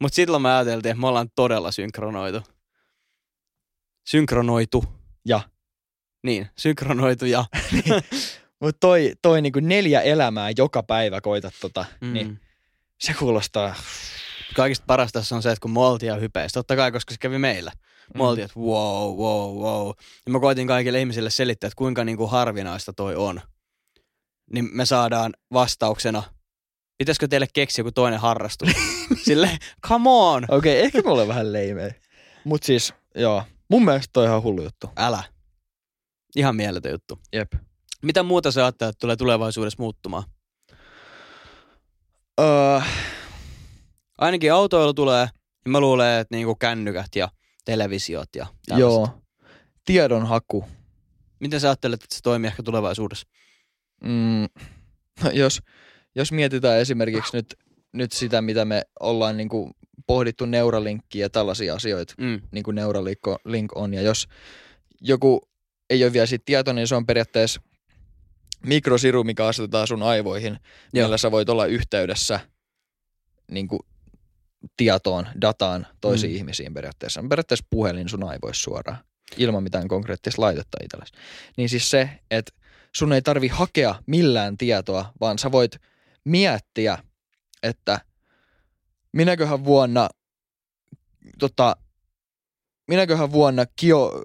[0.00, 2.42] Mut silloin me ajateltiin, että me ollaan todella synkronoitu.
[4.06, 4.84] Synkronoitu.
[5.24, 5.40] Ja.
[6.22, 7.44] Niin, synkronoitu ja.
[8.60, 12.06] Mutta toi, toi niinku neljä elämää joka päivä koitat tota, mm.
[12.06, 12.12] Mm.
[12.12, 12.40] niin
[13.00, 13.74] se kuulostaa...
[14.56, 17.72] Kaikista parasta tässä on se, että kun ja hypeistä, totta kai, koska se kävi meillä.
[18.14, 19.92] Me oltiin, että wow, wow, wow.
[20.26, 23.40] Ja mä koitin kaikille ihmisille selittää, että kuinka niinku harvinaista toi on.
[24.52, 26.22] Niin me saadaan vastauksena
[26.98, 28.68] pitäisikö teille keksiä joku toinen harrastus?
[29.26, 29.58] Sille,
[29.88, 30.44] come on!
[30.48, 31.90] Okei, okay, ehkä mulle vähän leimei.
[32.44, 33.44] Mut siis, joo.
[33.68, 34.90] Mun mielestä toi on ihan hullu juttu.
[34.96, 35.22] Älä.
[36.36, 37.18] Ihan mieletön juttu.
[37.32, 37.52] Jep.
[38.02, 40.24] Mitä muuta sä ajattelet, että tulee tulevaisuudessa muuttumaan?
[42.40, 42.80] Öö,
[44.18, 45.26] Ainakin autoilu tulee,
[45.64, 47.28] niin mä luulen, että niinku kännykät ja
[47.64, 48.80] televisiot ja tällaiset.
[48.90, 49.08] joo.
[49.84, 50.64] Tiedonhaku.
[51.40, 53.26] Miten sä ajattelet, että se toimii ehkä tulevaisuudessa?
[54.04, 54.48] Mm,
[55.24, 55.60] no jos,
[56.14, 57.54] jos mietitään esimerkiksi nyt,
[57.92, 59.70] nyt sitä, mitä me ollaan niin kuin
[60.06, 62.40] pohdittu Neuralinkkiä ja tällaisia asioita, Mm.
[62.52, 64.28] niin kuin Neuralink on- Link on, ja jos
[65.00, 65.48] joku
[65.92, 67.60] ei ole vielä siitä tietoinen, niin se on periaatteessa
[68.66, 70.58] mikrosiru, mikä asetetaan sun aivoihin,
[70.92, 71.04] Joo.
[71.06, 72.40] millä sä voit olla yhteydessä
[73.50, 73.80] niin kuin
[74.76, 76.36] tietoon, dataan toisiin Mm.
[76.36, 77.20] ihmisiin periaatteessa.
[77.20, 78.98] On periaatteessa puhelin sun aivoissa suoraan,
[79.36, 81.12] ilman mitään konkreettista laitetta itsellesi.
[81.56, 82.52] Niin siis se, että
[82.96, 85.78] sun ei tarvi hakea millään tietoa, vaan sä voit
[86.24, 86.98] miettiä,
[87.62, 88.00] että
[89.12, 90.08] minäköhän vuonna,
[91.38, 91.76] tota,
[92.88, 94.22] minäköhän vuonna Kio,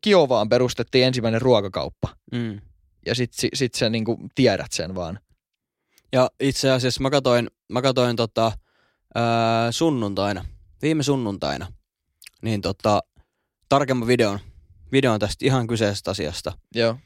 [0.00, 2.08] Kiovaan perustettiin ensimmäinen ruokakauppa.
[2.32, 2.60] Mm.
[3.06, 5.20] Ja sit, sit, sit sä niinku tiedät sen vaan.
[6.12, 8.52] Ja itse asiassa mä katoin, mä katoin tota,
[9.14, 10.44] ää, sunnuntaina,
[10.82, 11.72] viime sunnuntaina,
[12.42, 13.00] niin tota,
[13.68, 14.38] tarkemman videon,
[14.92, 16.52] videon tästä ihan kyseisestä asiasta.
[16.74, 16.96] Joo.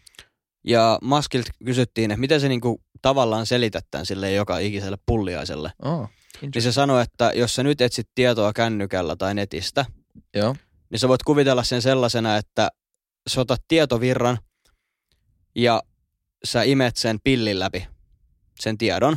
[0.64, 5.72] Ja Maskilta kysyttiin, että miten se niinku tavallaan selität tämän sille joka ikiselle pulliaiselle.
[5.84, 6.10] Oh.
[6.40, 9.84] Niin se sanoi, että jos sä nyt etsit tietoa kännykällä tai netistä,
[10.34, 10.56] Joo.
[10.90, 12.70] Niin sä voit kuvitella sen sellaisena, että
[13.28, 14.38] sä otat tietovirran
[15.54, 15.82] ja
[16.44, 17.86] sä imet sen pillin läpi,
[18.60, 19.16] sen tiedon.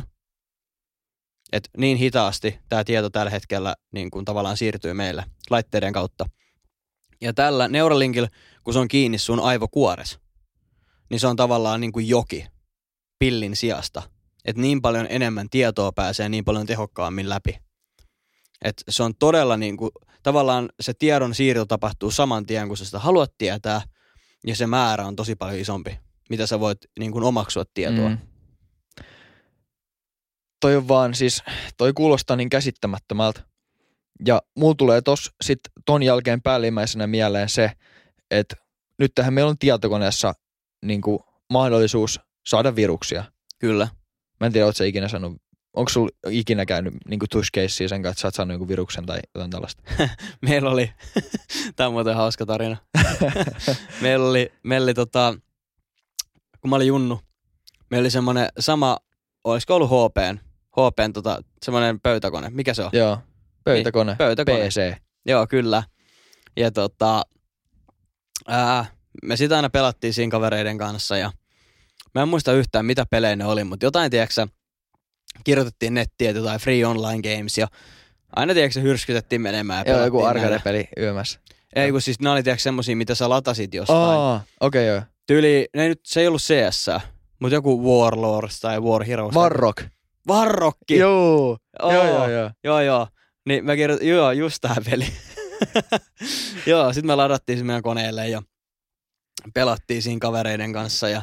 [1.52, 6.26] Et niin hitaasti tämä tieto tällä hetkellä niin kuin tavallaan siirtyy meille laitteiden kautta.
[7.20, 8.28] Ja tällä Neuralinkilla,
[8.64, 10.18] kun se on kiinni sun aivokuores,
[11.10, 12.46] niin se on tavallaan niin kuin joki
[13.18, 14.02] pillin sijasta.
[14.44, 17.63] Että niin paljon enemmän tietoa pääsee niin paljon tehokkaammin läpi.
[18.64, 19.90] Et se on todella niin kuin,
[20.22, 23.82] tavallaan se tiedon siirto tapahtuu saman tien, kun sä sitä haluat tietää,
[24.46, 25.98] ja se määrä on tosi paljon isompi,
[26.30, 28.08] mitä sä voit niin kuin omaksua tietoa.
[28.08, 28.18] Mm.
[30.60, 31.42] Toi on vaan siis,
[31.76, 33.42] toi kuulostaa niin käsittämättömältä.
[34.26, 37.72] Ja mulla tulee tos sit ton jälkeen päällimmäisenä mieleen se,
[38.30, 38.56] että
[38.98, 40.32] nyt tähän meillä on tietokoneessa
[40.84, 41.18] niin kuin
[41.50, 43.24] mahdollisuus saada viruksia.
[43.58, 43.88] Kyllä.
[44.40, 45.42] Mä en tiedä, ootko sä ikinä sanonut,
[45.74, 48.68] onko sulla ikinä käynyt niin kuin tush casea sen kanssa, että sä oot saanut jonkun
[48.68, 49.82] viruksen tai jotain tällaista?
[50.48, 50.92] Meillä oli,
[51.76, 52.76] tämä on muuten hauska tarina.
[54.02, 55.34] meillä oli, meillä oli tota,
[56.60, 57.20] kun mä olin junnu,
[57.90, 58.98] meillä oli semmoinen sama,
[59.44, 60.38] olisiko ollut HPn,
[60.72, 62.50] HPn tota, semmoinen pöytäkone.
[62.50, 62.90] Mikä se on?
[62.92, 63.18] Joo.
[63.64, 64.12] Pöytäkone.
[64.12, 64.68] Niin, pöytäkone.
[64.68, 64.96] PC.
[65.26, 65.82] Joo, kyllä.
[66.56, 67.22] Ja tota,
[68.48, 68.86] ää,
[69.22, 71.32] me sitä aina pelattiin siinä kavereiden kanssa ja
[72.14, 74.46] mä en muista yhtään mitä pelejä ne oli, mutta jotain, tiedätkö
[75.44, 77.68] kirjoitettiin nettiä jotain free online games ja
[78.36, 81.40] aina, tiedätkö hyrskytettiin menemään ja Joo, joku arcade-peli yömässä.
[81.76, 84.18] Ei, kun siis ne oli, tiedätkö, semmosia, mitä sä latasit jostain.
[84.18, 85.02] Aa, okei okay, joo.
[85.26, 86.90] Tyyli, ne nyt, se ei ollut CS,
[87.40, 89.34] mutta joku Warlords tai War Heroes.
[89.34, 89.82] Varrock.
[90.28, 90.96] Varrokki!
[90.96, 91.58] Joo.
[91.82, 91.92] Oo.
[91.92, 92.50] Joo, joo, joo.
[92.64, 93.08] Joo, joo.
[93.46, 95.06] Niin mä kirjoitin, joo, just tää peli.
[96.66, 98.42] joo, sit me ladattiin se meidän koneelle ja
[99.54, 101.22] pelattiin siinä kavereiden kanssa ja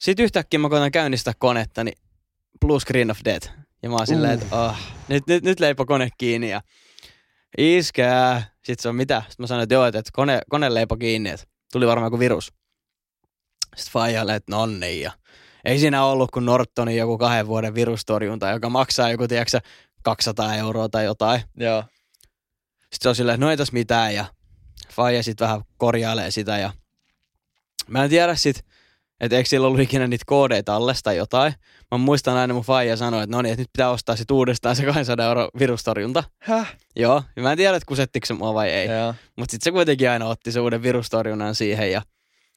[0.00, 1.98] sit yhtäkkiä mä koitan käynnistää konetta, niin
[2.60, 3.50] blue screen of death.
[3.82, 4.42] Ja mä oon silleen, Uh.
[4.42, 4.76] että oh,
[5.08, 6.60] nyt, nyt, nyt leipä kone kiinni ja
[7.58, 8.52] iskää.
[8.64, 9.22] Sit se on mitä?
[9.28, 12.52] Sitten mä sanoin, että joo, että kone, kone leipo kiinni, että tuli varmaan joku virus.
[13.76, 15.02] Sitten Fajalle, että no niin.
[15.02, 15.12] Ja
[15.64, 19.60] ei siinä ollut kuin Nortonin joku kahden vuoden virustorjunta, joka maksaa joku, tiedätkö,
[20.02, 21.42] 200 euroa tai jotain.
[21.56, 21.84] Joo.
[22.80, 24.24] Sitten se on silleen, että no ei tässä mitään ja
[24.92, 26.72] Faija sitten vähän korjailee sitä ja
[27.88, 28.64] mä en tiedä sit,
[29.22, 31.54] että eikö sillä ollut ikinä niitä koodeita alles tai jotain.
[31.90, 34.76] Mä muistan aina mun Faija sanoi, että no niin, että nyt pitää ostaa sit uudestaan
[34.76, 36.24] se 200 euro virustorjunta.
[36.38, 36.76] Häh?
[36.96, 38.88] Joo, ja mä en tiedä, että kusettiko se mua vai ei.
[39.36, 42.02] Mutta sitten se kuitenkin aina otti se uuden virustorjunnan siihen ja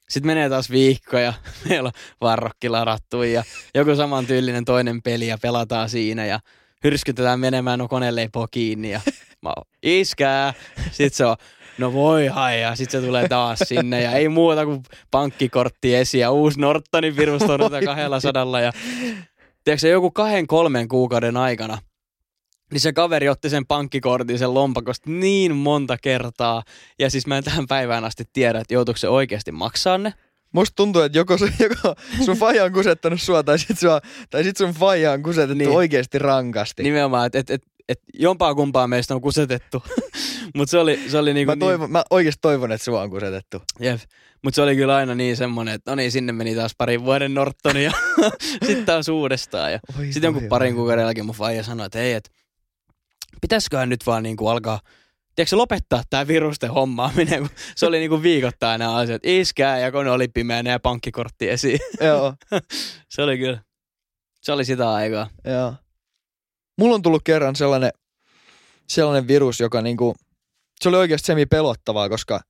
[0.10, 1.34] sitten menee taas viikko ja
[1.70, 3.44] meillä on varrokki ladattu ja
[3.76, 6.40] joku samantyylinen toinen peli ja pelataan siinä ja
[6.84, 9.02] hyrskytetään menemään, no kone leipoo kiinni ja
[9.42, 10.54] mä oon, iskää.
[10.92, 11.36] Sitten se on,
[11.78, 16.22] no voi hai ja sitten se tulee taas sinne ja ei muuta kuin pankkikortti esiin
[16.22, 18.72] ja uusi Nortonin virustorjunta kahdella sadalla ja
[19.64, 21.78] tiedätkö, joku kahden kolmen kuukauden aikana
[22.72, 26.64] niin se kaveri otti sen pankkikortin sen lompakosta niin monta kertaa.
[27.00, 30.14] Ja siis mä en tähän päivään asti tiedä, että joutuuko se oikeasti maksaa ne.
[30.52, 34.44] Musta tuntuu, että joko, se, joko sun faija on kusettanut sua, tai sit, sua, tai
[34.44, 35.68] sit sun faija on kusetettu Niin.
[35.68, 35.78] niin.
[35.78, 36.84] oikeasti rankasti.
[36.84, 39.84] Nimenomaan, että et, et, et jompaa kumpaa meistä on kusetettu.
[40.56, 43.62] Mutta se oli, se oli niinku Mä, toivon, mä oikeasti toivon, että sua on kusetettu.
[43.80, 44.00] niin, jep.
[44.44, 47.34] Mut se oli kyllä aina niin semmonen, että no niin, sinne meni taas parin vuoden
[47.34, 47.92] Nortoni ja
[48.68, 49.72] sitten taas uudestaan.
[49.72, 49.80] Ja
[50.12, 52.30] sitten jonkun parin kuukauden jälkeen mun faija sanoi, että hei, että
[53.42, 54.80] pitäisiköhän nyt vaan niinku alkaa,
[55.36, 59.26] tiedätkö lopettaa tää virusten hommaaminen, kun se oli niinku viikoittain nämä asiat.
[59.26, 61.80] Iskää ja kone oli pimeänä ja pankkikortti esiin.
[62.02, 62.34] Joo,
[63.10, 63.60] se oli kyllä,
[64.42, 65.30] se oli sitä aikaa.
[65.46, 65.74] joo.
[66.78, 67.92] Mulla on tullut kerran sellainen,
[68.88, 70.16] sellainen virus, joka niinku,
[70.82, 72.42] se oli oikeasti semi pelottavaa, koska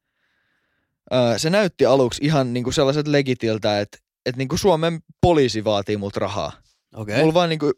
[1.11, 6.19] ää, se näytti aluksi ihan niinku sellaiset legitiltä, että et niinku Suomen poliisi vaatii multa
[6.19, 6.51] rahaa.
[6.95, 7.13] Okei.
[7.13, 7.19] Okay.
[7.19, 7.71] Mulla vaan niinku,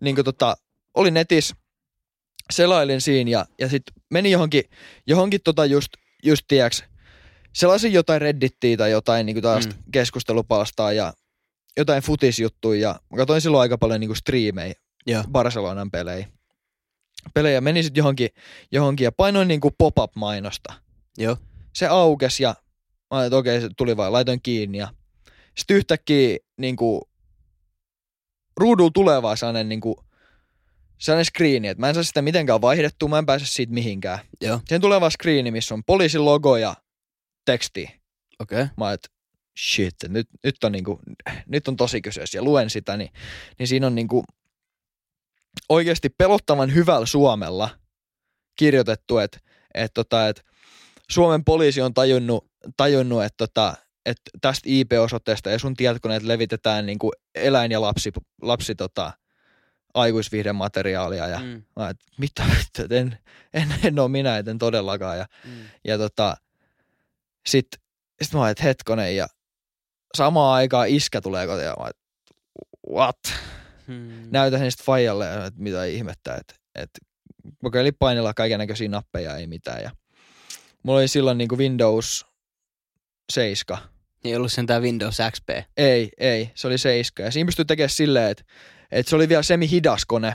[0.00, 0.56] niinku tota,
[0.94, 1.54] oli netis,
[2.52, 4.64] selailin siinä ja, ja sit meni johonkin,
[5.06, 5.88] johonkin tota just,
[6.22, 6.84] just tiiäks,
[7.54, 9.72] sellaisin jotain reddittiä tai jotain niinku taas Mm.
[9.72, 9.82] mm.
[9.92, 11.12] keskustelupalstaa ja
[11.76, 14.74] jotain futisjuttuja ja mä katsoin silloin aika paljon niinku striimejä,
[15.06, 15.24] Joo.
[15.32, 16.28] Barcelonan pelejä.
[17.34, 18.28] Pelejä meni sit johonkin,
[18.72, 20.74] johonkin ja painoin niinku pop-up-mainosta.
[21.18, 21.36] Joo.
[21.72, 22.54] Se aukesi ja
[23.14, 24.88] mä että okei, se tuli vaan, laitoin kiinni ja
[25.58, 27.08] sitten yhtäkkiä niinku
[28.56, 30.04] ruudulla tulee vaan sellainen niinku
[30.98, 34.18] sellainen screeni, että mä en saa sitä mitenkään vaihdettua, mä en pääse siitä mihinkään.
[34.40, 34.60] Joo.
[34.68, 36.74] Siihen tulee vaan screeni, missä on poliisin logo ja
[37.44, 37.82] teksti.
[38.38, 38.62] Okei.
[38.62, 38.74] Okay.
[38.76, 39.08] Mä että
[39.58, 41.00] shit, nyt, nyt, on niinku,
[41.46, 43.10] nyt on tosi kyseessä ja luen sitä, niin,
[43.58, 44.24] niin siinä on niinku
[45.68, 47.68] oikeasti pelottavan hyvällä suomella
[48.58, 49.38] kirjoitettu, että
[49.74, 50.44] et tota, et
[51.10, 53.74] Suomen poliisi on tajunnut, tajunnut että tota,
[54.06, 59.12] et tästä IP-osoitteesta ja sun tietokoneet levitetään niinku eläin- ja lapsi, lapsi tota,
[59.94, 61.62] aikuisviihdemateriaalia ja Mm.
[61.76, 62.44] mä, et, mitä
[62.84, 63.18] et en,
[63.54, 65.50] en, en ole minä, et en todellakaan ja Mm.
[65.84, 66.36] ja tota,
[67.46, 67.66] sit,
[68.22, 69.26] sit mä että hetkonen ja
[70.16, 71.90] samaan aikaan iskä tulee kotiin ja mä
[72.90, 73.18] what?
[73.88, 74.28] Hmm.
[74.30, 76.98] Näytän sen sitten faijalle, että mitä ihmettä, että, että
[77.62, 79.82] kokeilin painella kaiken näköisiä nappeja, ei mitään.
[79.82, 79.90] Ja
[80.82, 82.26] mulla oli silloin niinku Windows
[83.32, 83.78] 7.
[84.24, 85.48] Ei ollut sentään Windows XP.
[85.76, 87.26] Ei, ei, se oli 7.
[87.26, 88.44] Ja siinä pystyi tekemään silleen, että,
[88.90, 90.28] että se oli vielä semi-hidas kone.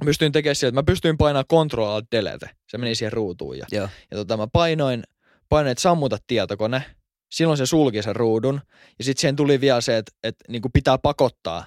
[0.00, 2.50] Mä pystyin tekemään silleen, että mä pystyin painamaan Control Alt Delete.
[2.68, 3.58] Se meni siihen ruutuun.
[3.58, 3.88] Ja Joo.
[4.10, 5.02] Ja tota, mä painoin,
[5.48, 6.82] painoin, että sammuta tietokone.
[7.32, 8.60] Silloin se sulki sen ruudun.
[8.98, 11.64] Ja sitten siihen tuli vielä se, että, että niin pitää pakottaa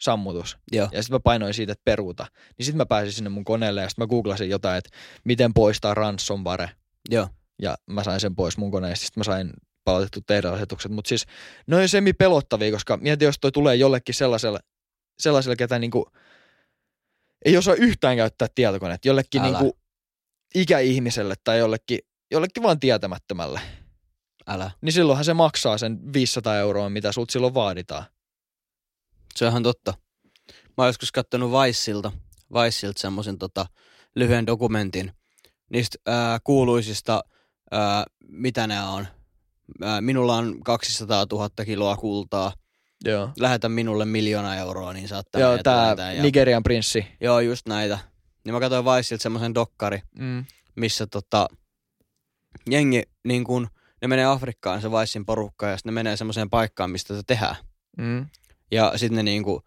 [0.00, 0.58] sammutus.
[0.72, 0.88] Joo.
[0.92, 2.26] Ja sitten mä painoin siitä, että peruuta.
[2.58, 4.90] Niin sitten mä pääsin sinne mun koneelle ja sitten mä googlasin jotain, että
[5.24, 6.70] miten poistaa ransomware.
[7.10, 7.28] Joo.
[7.62, 9.06] Ja mä sain sen pois mun koneesta.
[9.06, 9.50] Sitten mä sain
[9.84, 10.92] palautettu teidän asetukset.
[10.92, 11.26] Mutta siis
[11.66, 14.58] ne on semi pelottavia, koska mieti, jos toi tulee jollekin sellaiselle,
[15.18, 16.10] sellaiselle ketä niinku
[17.44, 19.04] ei osaa yhtään käyttää tietokoneet.
[19.04, 19.58] Jollekin Älä.
[19.58, 19.78] niinku
[20.54, 21.98] ikäihmiselle tai jollekin,
[22.30, 23.60] jollekin vaan tietämättömälle.
[24.46, 24.70] Älä.
[24.80, 28.04] Niin silloinhan se maksaa sen 500 euroa, mitä sulta silloin vaaditaan.
[29.36, 29.94] Se on ihan totta.
[30.50, 32.12] Mä oon joskus kattonut Viceilta,
[32.54, 33.66] Viceilta semmoisen tota,
[34.16, 35.12] lyhyen dokumentin
[35.70, 37.24] niistä ää, kuuluisista,
[37.70, 39.06] ää, mitä nämä on.
[39.82, 42.52] Ää, minulla on 200 000 kiloa kultaa.
[43.04, 43.30] Joo.
[43.40, 47.06] Lähetä minulle miljoona euroa, niin saat tämän Joo, tää tämän ja- Nigerian prinssi.
[47.20, 47.98] Joo, just näitä.
[48.44, 50.44] Niin mä katsoin Viceilta semmoisen dokkari, Mm.
[50.76, 51.48] missä tota,
[52.70, 53.68] jengi niin kun,
[54.02, 57.56] ne menee Afrikkaan se Vicein porukka ja sitten ne menee semmoiseen paikkaan, mistä tätä tehdään.
[57.98, 58.26] Mm.
[58.72, 59.62] Ja sitten ne niinku,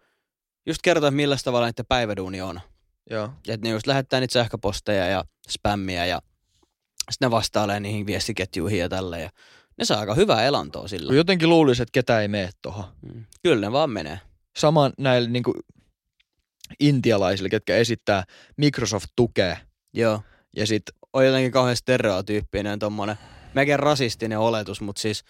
[0.66, 2.60] just kertoo, että millä tavalla niiden päiväduuni on.
[3.10, 3.30] Joo.
[3.46, 6.22] Ja että ne just lähettää niitä sähköposteja ja spämmiä ja
[7.10, 9.22] sitten ne vastailee niihin viestiketjuihin ja tälleen.
[9.22, 9.30] Ja
[9.78, 11.14] ne saa aika hyvää elantoa sillä.
[11.14, 12.84] Jotenkin luulisi, että ketä ei mene tohon.
[13.02, 13.24] Mm.
[13.42, 14.20] Kyllä ne vaan menee.
[14.58, 15.54] Sama näille niinku
[16.80, 18.24] intialaisille, ketkä esittää
[18.56, 19.56] Microsoft-tukea.
[19.94, 20.22] Joo.
[20.56, 20.82] Ja sit,
[21.12, 23.18] On jotenkin kauhean stereotyyppinen tommonen,
[23.54, 25.24] melkein rasistinen oletus, mutta siis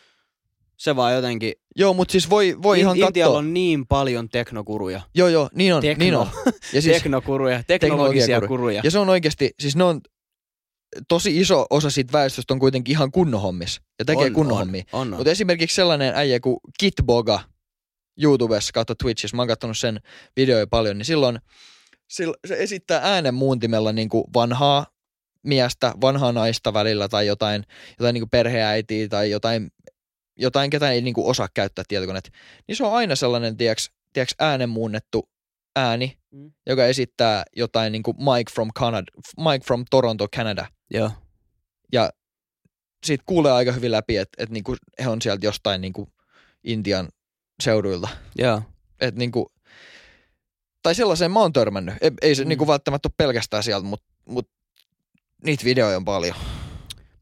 [0.78, 3.38] se vaan jotenkin, joo, mutta siis voi, voi ihan Intialla katsoa.
[3.38, 5.00] on niin paljon teknokuruja.
[5.14, 6.04] Joo, joo, niin on, Tekno.
[6.04, 6.28] niin on.
[6.72, 8.80] Ja siis, Teknokuruja, teknologisia kuruja.
[8.84, 10.00] Ja se on oikeasti, siis ne on,
[11.08, 14.58] tosi iso osa siitä väestöstä on kuitenkin ihan kunnon hommis ja tekee on, kunnon on,
[14.58, 14.82] hommia.
[14.92, 15.18] On, on.
[15.18, 17.40] Mutta esimerkiksi sellainen äijä kuin Kitboga
[18.22, 20.00] YouTubessa kautta Twitchissä, mä oon katsonut sen
[20.36, 21.38] videoja paljon, niin silloin,
[22.08, 24.86] silloin se esittää äänen muuntimella niin kuin vanhaa
[25.42, 27.64] miestä, vanhaa naista välillä tai jotain,
[27.98, 29.70] jotain niin kuin perheäitiä tai jotain,
[30.38, 32.30] jotain ketä ei niin kuin osaa käyttää tietokoneet.
[32.68, 35.28] Niin se on aina sellainen, tiedäks, tiedäks äänen muunnettu
[35.76, 36.52] ääni, Mm.
[36.66, 40.66] joka esittää jotain niin kuin Mike from, Canada, Mike from Toronto, Canada.
[40.90, 41.10] Joo.
[41.92, 42.10] Ja
[43.06, 46.08] siitä kuulee aika hyvin läpi, että, että niinku he on sieltä jostain niinku
[46.64, 47.08] Intian
[47.62, 48.08] seuduilta.
[48.38, 48.62] Joo.
[49.00, 49.52] Et niinku,
[50.82, 51.94] tai sellaiseen mä oon törmännyt.
[52.00, 52.46] Ei, ei se Mm.
[52.46, 52.48] mm.
[52.48, 54.50] niinku välttämättä ole pelkästään sieltä, mutta mut
[55.44, 56.36] niitä videoja on paljon.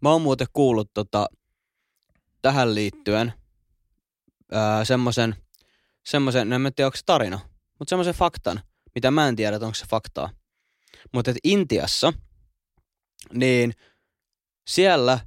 [0.00, 1.26] Mä oon muuten kuullut tota,
[2.46, 3.32] tähän liittyen
[4.52, 5.36] ää, semmosen,
[6.06, 7.40] semmosen, no en tiedä onko se tarina,
[7.78, 8.60] mutta semmoisen faktan,
[8.94, 10.30] mitä mä en tiedä, että onko se faktaa.
[11.12, 12.12] Mutta et Intiassa,
[13.32, 13.74] niin
[14.68, 15.18] siellä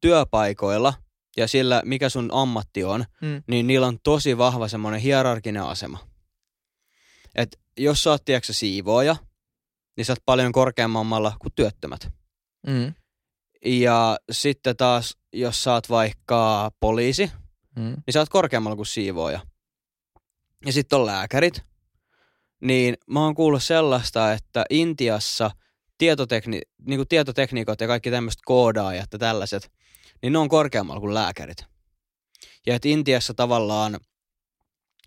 [0.00, 0.94] työpaikoilla
[1.36, 3.42] ja sillä, mikä sun ammatti on, Mm.
[3.46, 5.98] niin niillä on tosi vahva semmoinen hierarkinen asema.
[7.34, 9.16] Et jos sä oot, tiedätkö, siivooja,
[9.96, 12.08] niin sä oot paljon korkeammalla kuin työttömät.
[12.66, 12.94] Mm.
[13.64, 17.30] Ja sitten taas, jos sä oot vaikka poliisi,
[17.76, 17.82] Mm.
[17.82, 19.40] niin sä oot korkeammalla kuin siivooja.
[20.66, 21.62] Ja sitten on lääkärit.
[22.60, 25.50] Niin mä oon kuullut sellaista, että Intiassa
[25.98, 29.72] tietotekni, niin kuin tietotekniikot ja kaikki tämmöiset koodaajat ja tällaiset,
[30.22, 31.64] niin ne on korkeammalla kuin lääkärit.
[32.66, 33.98] Ja että Intiassa tavallaan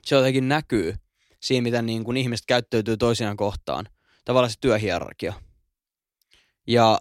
[0.05, 0.95] se jotenkin näkyy
[1.41, 3.89] siinä, miten niin kuin ihmiset käyttäytyy toisiaan kohtaan.
[4.25, 5.33] Tavallaan se työhierarkia.
[6.67, 6.99] Ja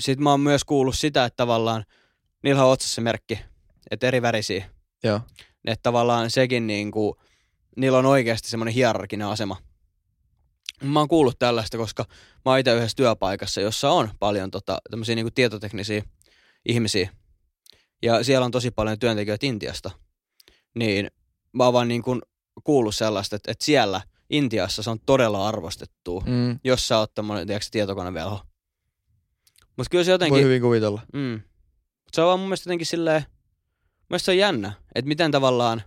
[0.00, 1.84] sitten mä oon myös kuullut sitä, että tavallaan
[2.42, 3.38] niillä on otsassa merkki,
[3.90, 4.70] että eri värisiä.
[5.04, 5.20] Joo.
[5.64, 7.14] Että tavallaan sekin niin kuin,
[7.76, 9.56] niillä on oikeasti semmoinen hierarkinen asema.
[10.82, 12.04] Mä oon kuullut tällaista, koska
[12.44, 16.02] mä oon itse yhdessä työpaikassa, jossa on paljon tota, tämmöisiä niin kuin tietoteknisiä
[16.68, 17.10] ihmisiä.
[18.02, 19.90] Ja siellä on tosi paljon työntekijöitä Intiasta.
[20.74, 21.10] Niin
[21.52, 22.22] mä oon vaan niin kuin
[22.64, 26.58] kuullut sellaista, että, että siellä Intiassa se on todella arvostettu, mm.
[26.64, 28.40] Jos sä oot tämmöinen, tietokonevelho.
[29.78, 30.44] Mutta kyllä se Voi jotenkin...
[30.44, 31.00] hyvin kuvitella.
[31.12, 31.30] Mm.
[32.04, 35.30] Mut se on vaan mun mielestä jotenkin silleen, mun mielestä se on jännä, että miten
[35.30, 35.82] tavallaan,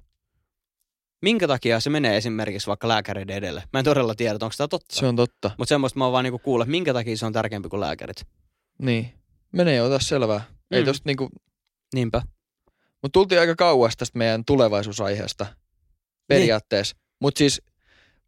[1.21, 3.63] minkä takia se menee esimerkiksi vaikka lääkäreiden edelle.
[3.73, 4.95] Mä en todella tiedä, onko tämä totta.
[4.95, 5.51] Se on totta.
[5.57, 8.25] Mutta semmoista mä oon vaan niinku kuullut, että minkä takia se on tärkeämpi kuin lääkärit.
[8.79, 9.13] Niin.
[9.51, 10.41] Menee jo ota selvää.
[10.71, 10.85] Ei Mm.
[10.85, 11.29] tosta niinku,
[11.93, 12.21] Niinpä.
[13.01, 15.45] mutta tultiin aika kauas tästä meidän tulevaisuusaiheesta
[16.27, 16.95] periaatteessa.
[16.95, 17.01] Niin.
[17.21, 17.61] Mutta siis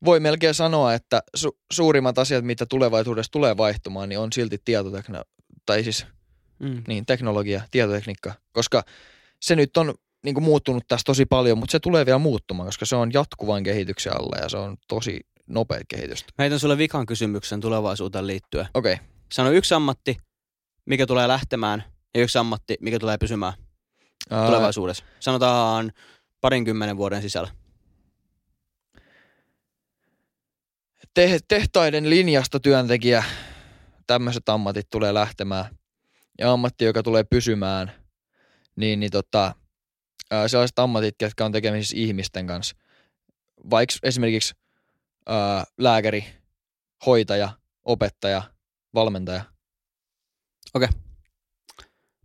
[0.06, 5.22] voi melkein sanoa, että su- suurimmat asiat, mitä tulevaisuudessa tulee vaihtumaan, niin on silti tietotekno,
[5.66, 6.06] tai siis
[6.60, 6.84] Mm.
[6.88, 8.34] niin, teknologia, tietotekniikka.
[8.52, 8.84] Koska
[9.40, 9.94] se nyt on
[10.24, 13.64] niin kuin muuttunut tässä tosi paljon, mutta se tulee vielä muuttumaan, koska se on jatkuvan
[13.64, 16.30] kehityksen alla ja se on tosi nopea kehitystä.
[16.38, 18.68] Mä heitän sulle vikan kysymyksen tulevaisuuteen liittyen.
[18.74, 18.94] Okei.
[18.94, 19.06] Okay.
[19.32, 20.18] Sano yksi ammatti,
[20.86, 21.84] mikä tulee lähtemään,
[22.16, 23.54] ja yksi ammatti, mikä tulee pysymään
[24.46, 25.04] tulevaisuudessa.
[25.20, 25.92] Sanotaan
[26.42, 27.52] parinkymmenen vuoden sisällä.
[31.14, 33.24] te- tehtaiden linjasta työntekijä,
[34.08, 35.66] tämmöiset ammatit tulee lähtemään.
[36.40, 37.92] Ja ammatti, joka tulee pysymään,
[38.76, 39.56] niin, niin tota,
[40.32, 42.76] ää, sellaiset ammatit, jotka on tekemisissä ihmisten kanssa.
[43.70, 44.54] Vaikka esimerkiksi
[45.26, 46.26] ää, lääkäri,
[47.06, 47.50] hoitaja,
[47.86, 48.44] opettaja,
[48.94, 49.44] valmentaja.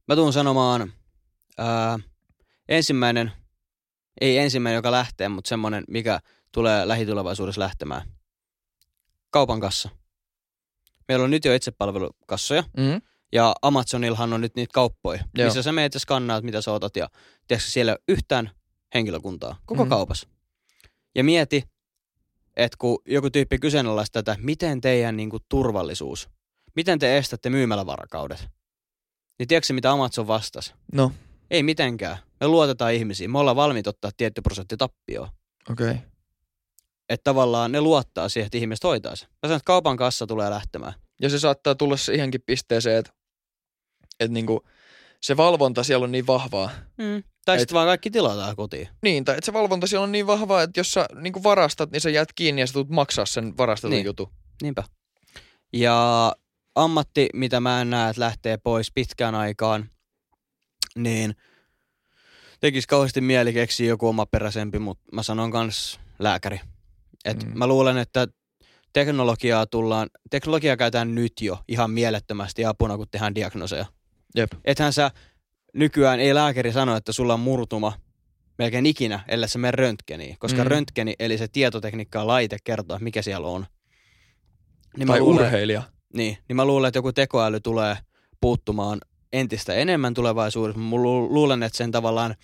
[0.09, 0.93] Mä tuun sanomaan
[1.59, 1.99] ää,
[2.68, 3.33] ensimmäinen,
[4.20, 6.20] ei ensimmäinen, joka lähtee, mutta semmoinen, mikä
[6.53, 8.03] tulee lähitulevaisuudessa lähtemään.
[9.31, 9.98] Kaupan kassa.
[11.09, 13.01] Meillä on nyt jo itsepalvelukassoja, Mm.
[13.33, 15.45] ja Amazonillahan on nyt niitä kauppoja, Joo.
[15.47, 17.09] missä sä meet ja skannaat, mitä sä otat, ja
[17.47, 18.51] tiedätkö, siellä ei ole yhtään
[18.95, 19.91] henkilökuntaa, koko Mhm.
[19.91, 20.29] kaupassa.
[21.15, 21.63] Ja mieti,
[22.57, 26.29] että kun joku tyyppi kyseenalaistaa tätä, miten teidän niin kuin, turvallisuus,
[26.77, 28.49] miten te estätte myymälävarakaudet,
[29.39, 30.75] niin tiedätkö mitä Amazon vastasi?
[30.93, 31.13] No,
[31.51, 32.19] Ei mitenkään.
[32.41, 33.31] Me luotetaan ihmisiin.
[33.31, 35.33] Me ollaan valmiit ottaa tietty prosentti tappioa.
[35.71, 35.91] okei.
[35.91, 35.99] Okay.
[37.09, 39.27] Että tavallaan ne luottaa siihen, että ihmiset hoitaa se.
[39.27, 40.93] Mä sanon, että kaupan kassa tulee lähtemään.
[41.23, 43.13] Ja se saattaa tulla siihenkin pisteeseen, että,
[44.21, 44.65] että niinku,
[45.21, 46.71] se valvonta siellä on niin vahvaa.
[46.99, 47.23] Mm.
[47.45, 48.89] Tai sitten vaan kaikki tilataan kotiin.
[49.03, 52.01] Niin, tai että se valvonta siellä on niin vahvaa, että jos sä niinku varastat, niin
[52.01, 54.05] sä jäät kiinni ja sä tulet maksaa sen varastetun Niin.
[54.05, 54.31] jutun.
[54.63, 54.85] Niinpä.
[55.73, 56.33] Ja
[56.75, 59.91] ammatti, mitä mä en näe, että lähtee pois pitkään aikaan,
[60.97, 61.35] niin
[62.61, 66.61] tekis kauheasti mieli keksiä joku omaperäisempi, mutta mä sanon kans lääkäri.
[67.25, 67.59] Et Mm.
[67.59, 68.29] Mä luulen, että
[68.93, 73.87] teknologiaa tullaan, teknologiaa käytetään nyt jo ihan mielettömästi apuna, kun tehdään diagnoseja.
[74.37, 74.53] Jep.
[74.64, 75.11] Ethän sä
[75.75, 77.93] nykyään, ei lääkäri sano, että sulla on murtuma
[78.59, 80.69] melkein ikinä, ellei sä mene röntgeniin, koska Mm.
[80.71, 83.66] röntgeni, eli se tietotekniikka laite kertoo, mikä siellä on.
[84.97, 85.83] Niin tai mä luulen, urheilija.
[86.14, 87.97] niin, niin mä luulen, että joku tekoäly tulee
[88.41, 88.99] puuttumaan
[89.33, 90.81] entistä enemmän tulevaisuudessa.
[90.81, 92.35] Mä lu- luulen, että sen tavallaan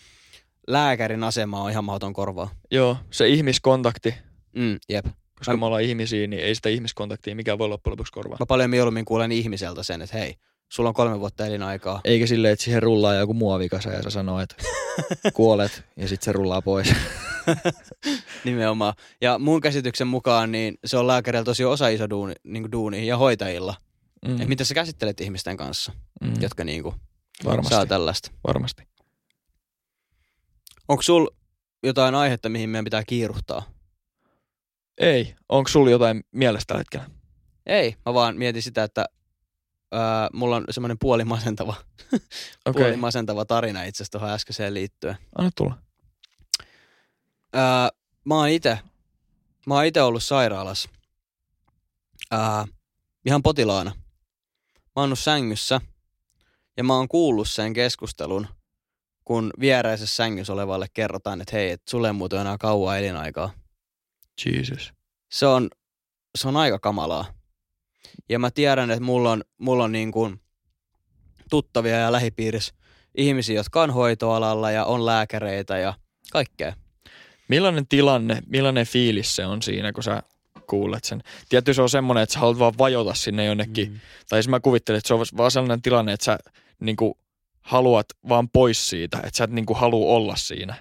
[0.68, 2.50] lääkärin asema on ihan mahdoton korvaa.
[2.70, 4.14] Joo, se ihmiskontakti.
[4.56, 5.06] Mm, jep.
[5.38, 8.36] Koska Mä- me ollaan ihmisiä, niin ei sitä ihmiskontaktia mikään voi loppujen lopuksi korvaa.
[8.40, 10.34] Mä paljon mieluummin kuulen ihmiseltä sen, että hei,
[10.72, 12.00] sulla on kolme vuotta elinaikaa.
[12.04, 14.56] Eikä silleen, että siihen rullaa joku muovikasa ja sä sanoo, että
[15.34, 16.94] kuolet ja sitten se rullaa pois.
[18.44, 18.94] Nimenomaan.
[19.20, 23.16] Ja mun käsityksen mukaan niin se on lääkärillä tosi osa iso duuni, niin duuni ja
[23.16, 23.74] hoitajilla.
[24.26, 24.32] Mm.
[24.32, 26.32] Että miten sä käsittelet ihmisten kanssa, mm.
[26.40, 26.94] jotka niin kuin
[27.44, 27.74] Varmasti.
[27.74, 28.30] saa tällaista.
[28.46, 28.82] Varmasti.
[30.88, 31.26] Onko sul
[31.82, 33.73] jotain aihetta, mihin meidän pitää kiiruhtaa?
[34.98, 35.34] Ei.
[35.48, 37.10] Onko sulla jotain mielestä tällä hetkellä?
[37.66, 39.04] Ei, mä vaan mietin sitä, että
[39.92, 41.74] ää, mulla on semmoinen puoli masentava,
[42.66, 42.82] Okei.
[42.82, 45.16] puoli masentava tarina itse asiassa tuohon äskeiseen liittyen.
[45.38, 45.78] Anna tulla.
[47.52, 47.88] Ää,
[48.24, 48.78] mä oon ite,
[49.66, 50.88] mä oon ollut sairaalassa
[52.30, 52.64] ää,
[53.26, 53.90] ihan potilaana.
[54.74, 55.80] Mä oon ollut sängyssä
[56.76, 58.46] ja mä oon kuullut sen keskustelun,
[59.24, 63.50] kun viereisessä sängyssä olevalle kerrotaan, että hei, et sulle ei muuten enää kauan elinaikaa.
[64.46, 64.92] Jesus.
[65.30, 65.70] Se on,
[66.38, 67.24] se on aika kamalaa.
[68.28, 70.40] Ja mä tiedän, että mulla on, mulla on niin kuin
[71.50, 72.74] tuttavia ja lähipiirissä
[73.16, 75.94] ihmisiä, jotka on hoitoalalla ja on lääkäreitä ja
[76.32, 76.72] kaikkea.
[77.48, 80.22] Millainen tilanne, millainen fiilis se on siinä, kun sä
[80.66, 81.22] kuulet sen?
[81.48, 83.92] Tietysti se on semmoinen, että sä haluat vaan vajota sinne jonnekin.
[83.92, 84.00] Mm.
[84.28, 86.38] Tai jos mä kuvittelen, että se on vaan sellainen tilanne, että sä
[86.80, 87.14] niin kuin,
[87.60, 90.74] haluat vaan pois siitä, että sä et niin kuin, halua olla siinä.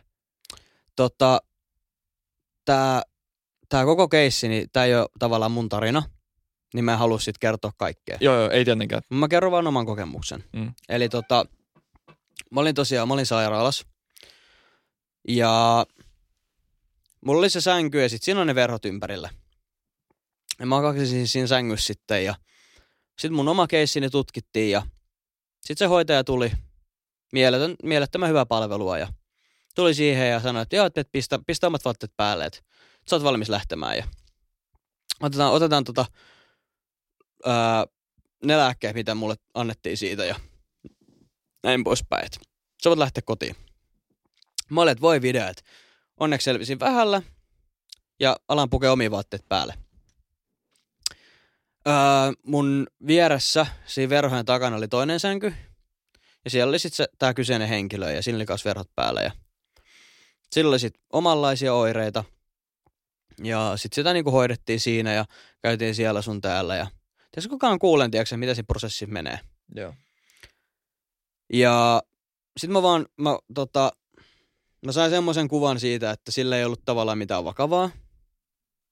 [0.95, 1.41] Tota,
[2.65, 3.01] tää,
[3.73, 6.03] tää koko keissi, niin tää ei ole tavallaan mun tarina,
[6.73, 8.17] niin mä en halua sit kertoa kaikkea.
[8.21, 9.01] Joo, joo, ei tietenkään.
[9.09, 10.43] Mä kerron vaan oman kokemuksen.
[10.53, 10.73] Mm.
[10.89, 11.45] Eli tota,
[12.51, 13.85] mä olin tosiaan, mä olin sairaalassa.
[15.27, 15.85] Ja
[17.25, 19.29] mulla oli se sänky ja sit siinä on ne verhot ympärillä.
[20.59, 22.35] Ja mä kaksisin siinä sängyssä sitten ja
[23.19, 24.81] sitten mun oma keissini tutkittiin ja
[25.61, 26.51] sitten se hoitaja tuli,
[27.31, 29.07] mieletön, mielettömän hyvää palvelua ja
[29.75, 32.59] tuli siihen ja sanoi, että joo, että pistä, pistä omat vaatteet päälle, että
[33.09, 34.07] sä oot valmis lähtemään ja
[35.21, 36.05] otetaan, otetaan tota,
[37.45, 37.85] ää,
[38.43, 40.35] ne lääkkeet, mitä mulle annettiin siitä ja
[41.63, 42.25] näin poispäin.
[42.25, 42.39] että
[42.83, 43.55] Sä voit lähteä kotiin.
[44.69, 45.63] Mä olin, että voi video, että
[46.19, 47.21] onneksi selvisin vähällä
[48.19, 49.73] ja alan pukea omiin vaatteet päälle.
[51.87, 51.93] Öö,
[52.43, 55.53] mun vieressä, siinä verhojen takana oli toinen sänky.
[56.45, 59.21] Ja siellä oli sitten tämä kyseinen henkilö ja sillä oli verhot päällä.
[59.21, 59.31] Ja
[60.51, 62.23] sillä oli sitten omanlaisia oireita.
[63.43, 65.25] Ja sitten sitä niinku hoidettiin siinä ja
[65.61, 66.75] käytiin siellä sun täällä.
[66.75, 66.87] Ja
[67.31, 69.39] tässä kukaan kuulen, tiedätkö, miten se prosessi menee.
[69.75, 69.93] Joo.
[71.53, 72.03] Ja
[72.57, 73.91] sitten mä vaan, mä, tota,
[74.85, 77.89] mä sain semmoisen kuvan siitä, että sillä ei ollut tavallaan mitään vakavaa.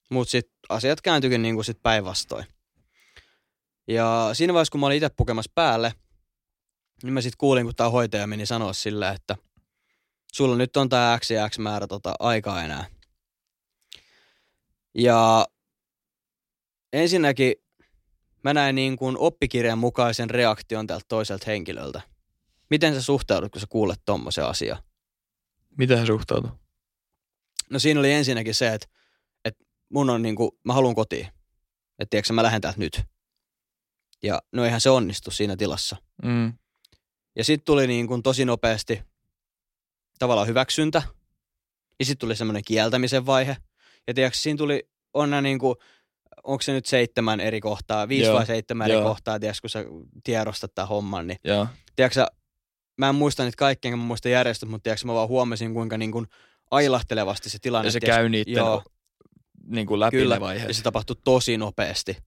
[0.09, 2.45] Mutta sitten asiat kääntyikin niinku sit päinvastoin.
[3.87, 5.93] Ja siinä vaiheessa, kun mä olin itse pukemassa päälle,
[7.03, 9.35] niin mä sitten kuulin, kun tämä hoitaja meni sanoa sillä, että
[10.33, 12.85] sulla nyt on tämä X ja X määrä tota, aikaa enää.
[14.95, 15.47] Ja
[16.93, 17.55] ensinnäkin
[18.43, 22.01] mä näin niin kuin oppikirjan mukaisen reaktion tältä toiselta henkilöltä.
[22.69, 24.83] Miten sä suhtaudut, kun sä kuulet tommosen asian?
[25.77, 26.51] Miten hän suhtautuu?
[27.69, 28.87] No siinä oli ensinnäkin se, että,
[29.45, 31.27] että mun on niin kuin, mä haluan kotiin.
[31.99, 33.01] Että tiedätkö, mä lähden täältä nyt.
[34.23, 35.95] Ja no eihän se onnistu siinä tilassa.
[36.23, 36.53] Mm.
[37.35, 39.01] Ja sitten tuli niin kuin tosi nopeasti
[40.19, 41.01] tavallaan hyväksyntä.
[41.99, 43.57] Ja sitten tuli semmoinen kieltämisen vaihe.
[44.07, 45.75] Ja tiedätkö, siinä tuli, on nämä niin kuin,
[46.43, 48.99] onko se nyt seitsemän eri kohtaa, viisi Joo, vai seitsemän joo.
[48.99, 49.85] eri kohtaa, tiedätkö, kun sä
[50.23, 51.67] tiedostat tämän homman, niin Joo.
[51.95, 52.25] tiedätkö,
[52.97, 55.97] mä en muista niitä kaikkia, enkä mä muista järjestöt, mutta tiedätkö, mä vaan huomasin, kuinka
[55.97, 56.27] niin kuin
[56.71, 57.87] ailahtelevasti se tilanne.
[57.87, 58.83] Ja se tiedätkö, käy niiden joo,
[59.67, 60.67] niin kuin läpi Kyllä, ne vaiheet.
[60.67, 62.17] ja se tapahtui tosi nopeasti.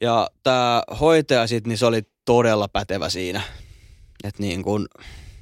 [0.00, 3.42] Ja tämä hoitaja sitten, niin se oli todella pätevä siinä.
[4.24, 4.86] Että niin kuin,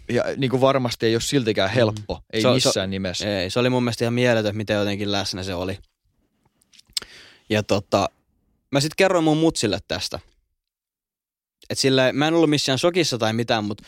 [0.08, 2.14] Ja niin kuin varmasti ei ole siltikään helppo.
[2.14, 2.22] Mm.
[2.32, 3.40] Ei Se missään nimessä.
[3.40, 5.78] ei, se oli mun mielestä ihan mieletön, miten jotenkin läsnä se oli.
[7.50, 8.08] Ja tota,
[8.72, 10.18] mä sitten kerroin mun mutsille tästä.
[11.70, 13.84] Et sillä, mä en ollut missään shokissa tai mitään, mutta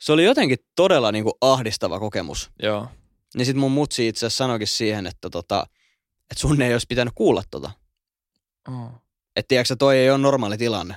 [0.00, 2.50] se oli jotenkin todella niin kuin ahdistava kokemus.
[2.62, 2.88] Joo.
[3.34, 5.66] Niin sit mun mutsi itse asiassa sanoikin siihen, että tota,
[6.30, 7.70] et sun ei olisi pitänyt kuulla tota.
[8.68, 8.90] Oh.
[9.36, 10.94] Että tiedätkö, toi ei ole normaali tilanne.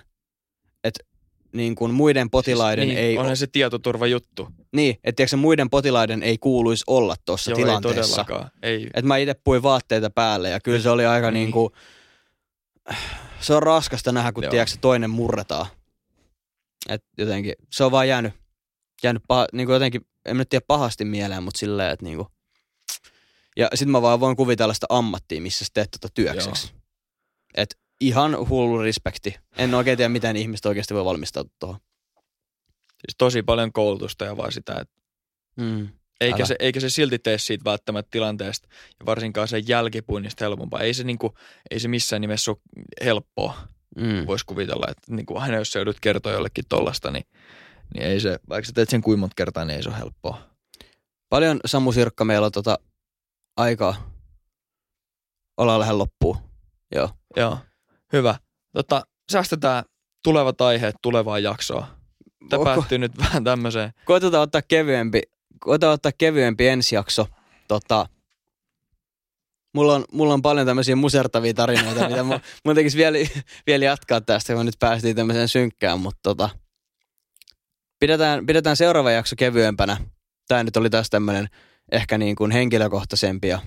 [1.54, 3.08] Että niin kuin muiden potilaiden siis, ei...
[3.08, 4.47] niin, onhan se tietoturva juttu.
[4.76, 8.01] Niin, että tiedätkö, muiden potilaiden ei kuuluisi olla tuossa Joo, tilanteessa.
[8.01, 8.51] ei todellakaan.
[8.64, 8.84] Ei.
[8.86, 11.41] Että mä itse puin vaatteita päälle ja kyllä se oli aika Niin.
[11.43, 11.74] niin kuin,
[13.39, 15.66] se on raskasta nähdä, kun tiedätkö, toinen murretaan.
[16.89, 18.34] Et jotenkin, se on vaan jäänyt,
[19.04, 22.28] jäänyt paha, niin kuin jotenkin, en nyt tiedä pahasti mieleen, mutta silleen, että niin kuin,
[23.58, 26.74] ja sit mä vaan voin kuvitella sitä ammattia, missä sä teet tota työkseksi.
[27.56, 27.78] Et
[28.08, 29.36] ihan hullu respekti.
[29.58, 31.80] En oikein tiedä, miten ihmiset oikeasti voi valmistautua tuohon.
[32.89, 35.04] Siis tosi paljon koulutusta ja vaan sitä, että
[35.56, 35.89] Mm.
[36.22, 36.45] eikä Älä.
[36.45, 38.68] se, eikä se silti tee siitä välttämättä tilanteesta
[38.99, 40.80] ja varsinkaan sen jälkipuinnista helpompaa.
[40.80, 41.34] Ei se, niinku,
[41.72, 42.58] ei se missään nimessä ole
[43.04, 43.68] helppoa.
[43.97, 44.28] Mm.
[44.28, 47.26] Voisi kuvitella, että niinku, aina jos sä joudut kertoa jollekin tollasta, niin,
[47.93, 50.49] niin ei se, vaikka sä teet sen kuinka monta kertaa, niin ei se ole helppoa.
[51.30, 52.80] Paljon Samu Sirkka meillä on tota
[53.58, 54.12] aikaa.
[55.58, 56.38] Ollaan lähellä loppuun.
[56.95, 57.10] Joo.
[57.38, 57.58] Joo,
[58.14, 58.36] hyvä.
[58.74, 59.84] Tota, säästetään
[60.24, 61.84] tulevat aiheet tulevaan jaksoon.
[62.49, 63.93] Tämä Onko- päättyy nyt vähän tämmöiseen.
[64.05, 65.22] Koitetaan ottaa kevyempi,
[65.59, 67.28] koitetaan ottaa kevyempi ensi jakso.
[67.68, 68.09] Tota,
[69.74, 73.18] mulla, on, mulla on paljon tämmöisiä musertavia tarinoita, mitä mun, mun tekisi vielä,
[73.68, 76.49] vielä jatkaa tästä, kun nyt päästiin tämmöiseen synkkään, mutta tota,
[77.99, 79.97] pidetään, pidetään seuraava jakso kevyempänä.
[80.47, 81.47] Tämä nyt oli taas tämmöinen
[81.91, 83.59] ehkä niin kuin henkilökohtaisempi ja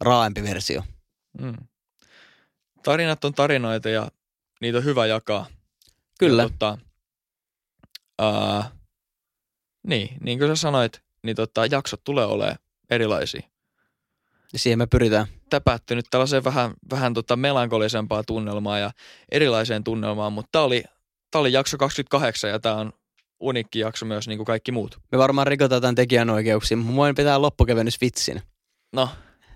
[0.00, 0.82] raaempi versio.
[1.40, 1.54] Mm.
[2.84, 4.08] Tarinat on tarinoita ja
[4.60, 5.46] niitä on hyvä jakaa.
[6.18, 6.42] Kyllä.
[6.42, 6.78] Ja, tota,
[8.18, 8.70] ää,
[9.86, 12.58] niin, niin kuin sä sanoit, niin tota, jaksot tulee olemaan
[12.90, 13.42] erilaisia.
[14.52, 15.26] Ja siihen me pyritään.
[15.50, 18.90] Tämä päättyi nyt tällaiseen vähän, vähän tota melankolisempaa tunnelmaa ja
[19.32, 20.84] erilaiseen tunnelmaan, mutta tämä oli,
[21.30, 22.92] tää oli jakso 28 ja tämä on
[23.40, 24.98] unikki jakso myös niin kuin kaikki muut.
[25.12, 28.42] Me varmaan rikotaan tämän tekijänoikeuksia, mutta voin pitää loppukevennys vitsin.
[28.92, 29.08] No,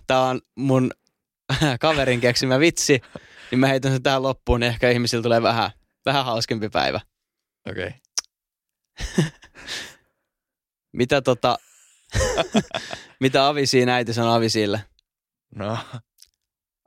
[0.08, 0.90] Tää on mun
[1.80, 3.00] kaverin keksimä vitsi,
[3.50, 5.70] niin mä heitän sen tähän loppuun, niin ehkä ihmisillä tulee vähän,
[6.06, 7.00] vähän hauskempi päivä.
[7.70, 7.90] okei.
[9.16, 9.24] Okay.
[10.92, 11.58] Mitä tota,
[13.20, 14.84] mitä avisiin äiti sanoo avisille?
[15.54, 15.78] No,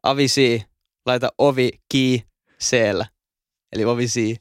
[0.03, 0.65] Avisi,
[1.05, 2.23] laita ovi kii
[2.59, 3.05] seellä.
[3.73, 4.37] Eli ovi sii.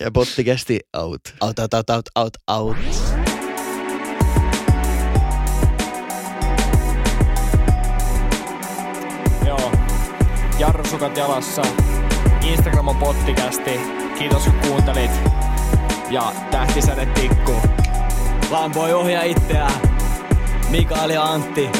[0.00, 1.20] ja botti kesti out.
[1.40, 3.15] Out, out, out, out, out, out.
[10.66, 11.62] Jarrusukat jalassa.
[12.42, 13.80] Instagram on pottikästi.
[14.18, 15.10] Kiitos kun kuuntelit.
[16.10, 17.60] Ja tähtisäde tikkuu.
[18.50, 19.72] Vaan voi ohjaa itseään.
[20.70, 21.70] Mikael ja Antti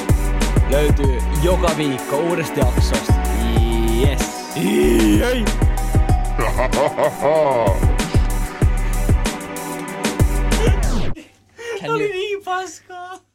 [0.70, 3.12] löytyy joka viikko uudesta jaksosta.
[4.02, 4.20] Yes.
[5.20, 5.44] Jei.
[11.80, 11.98] Can you...
[11.98, 13.25] niin paskaa.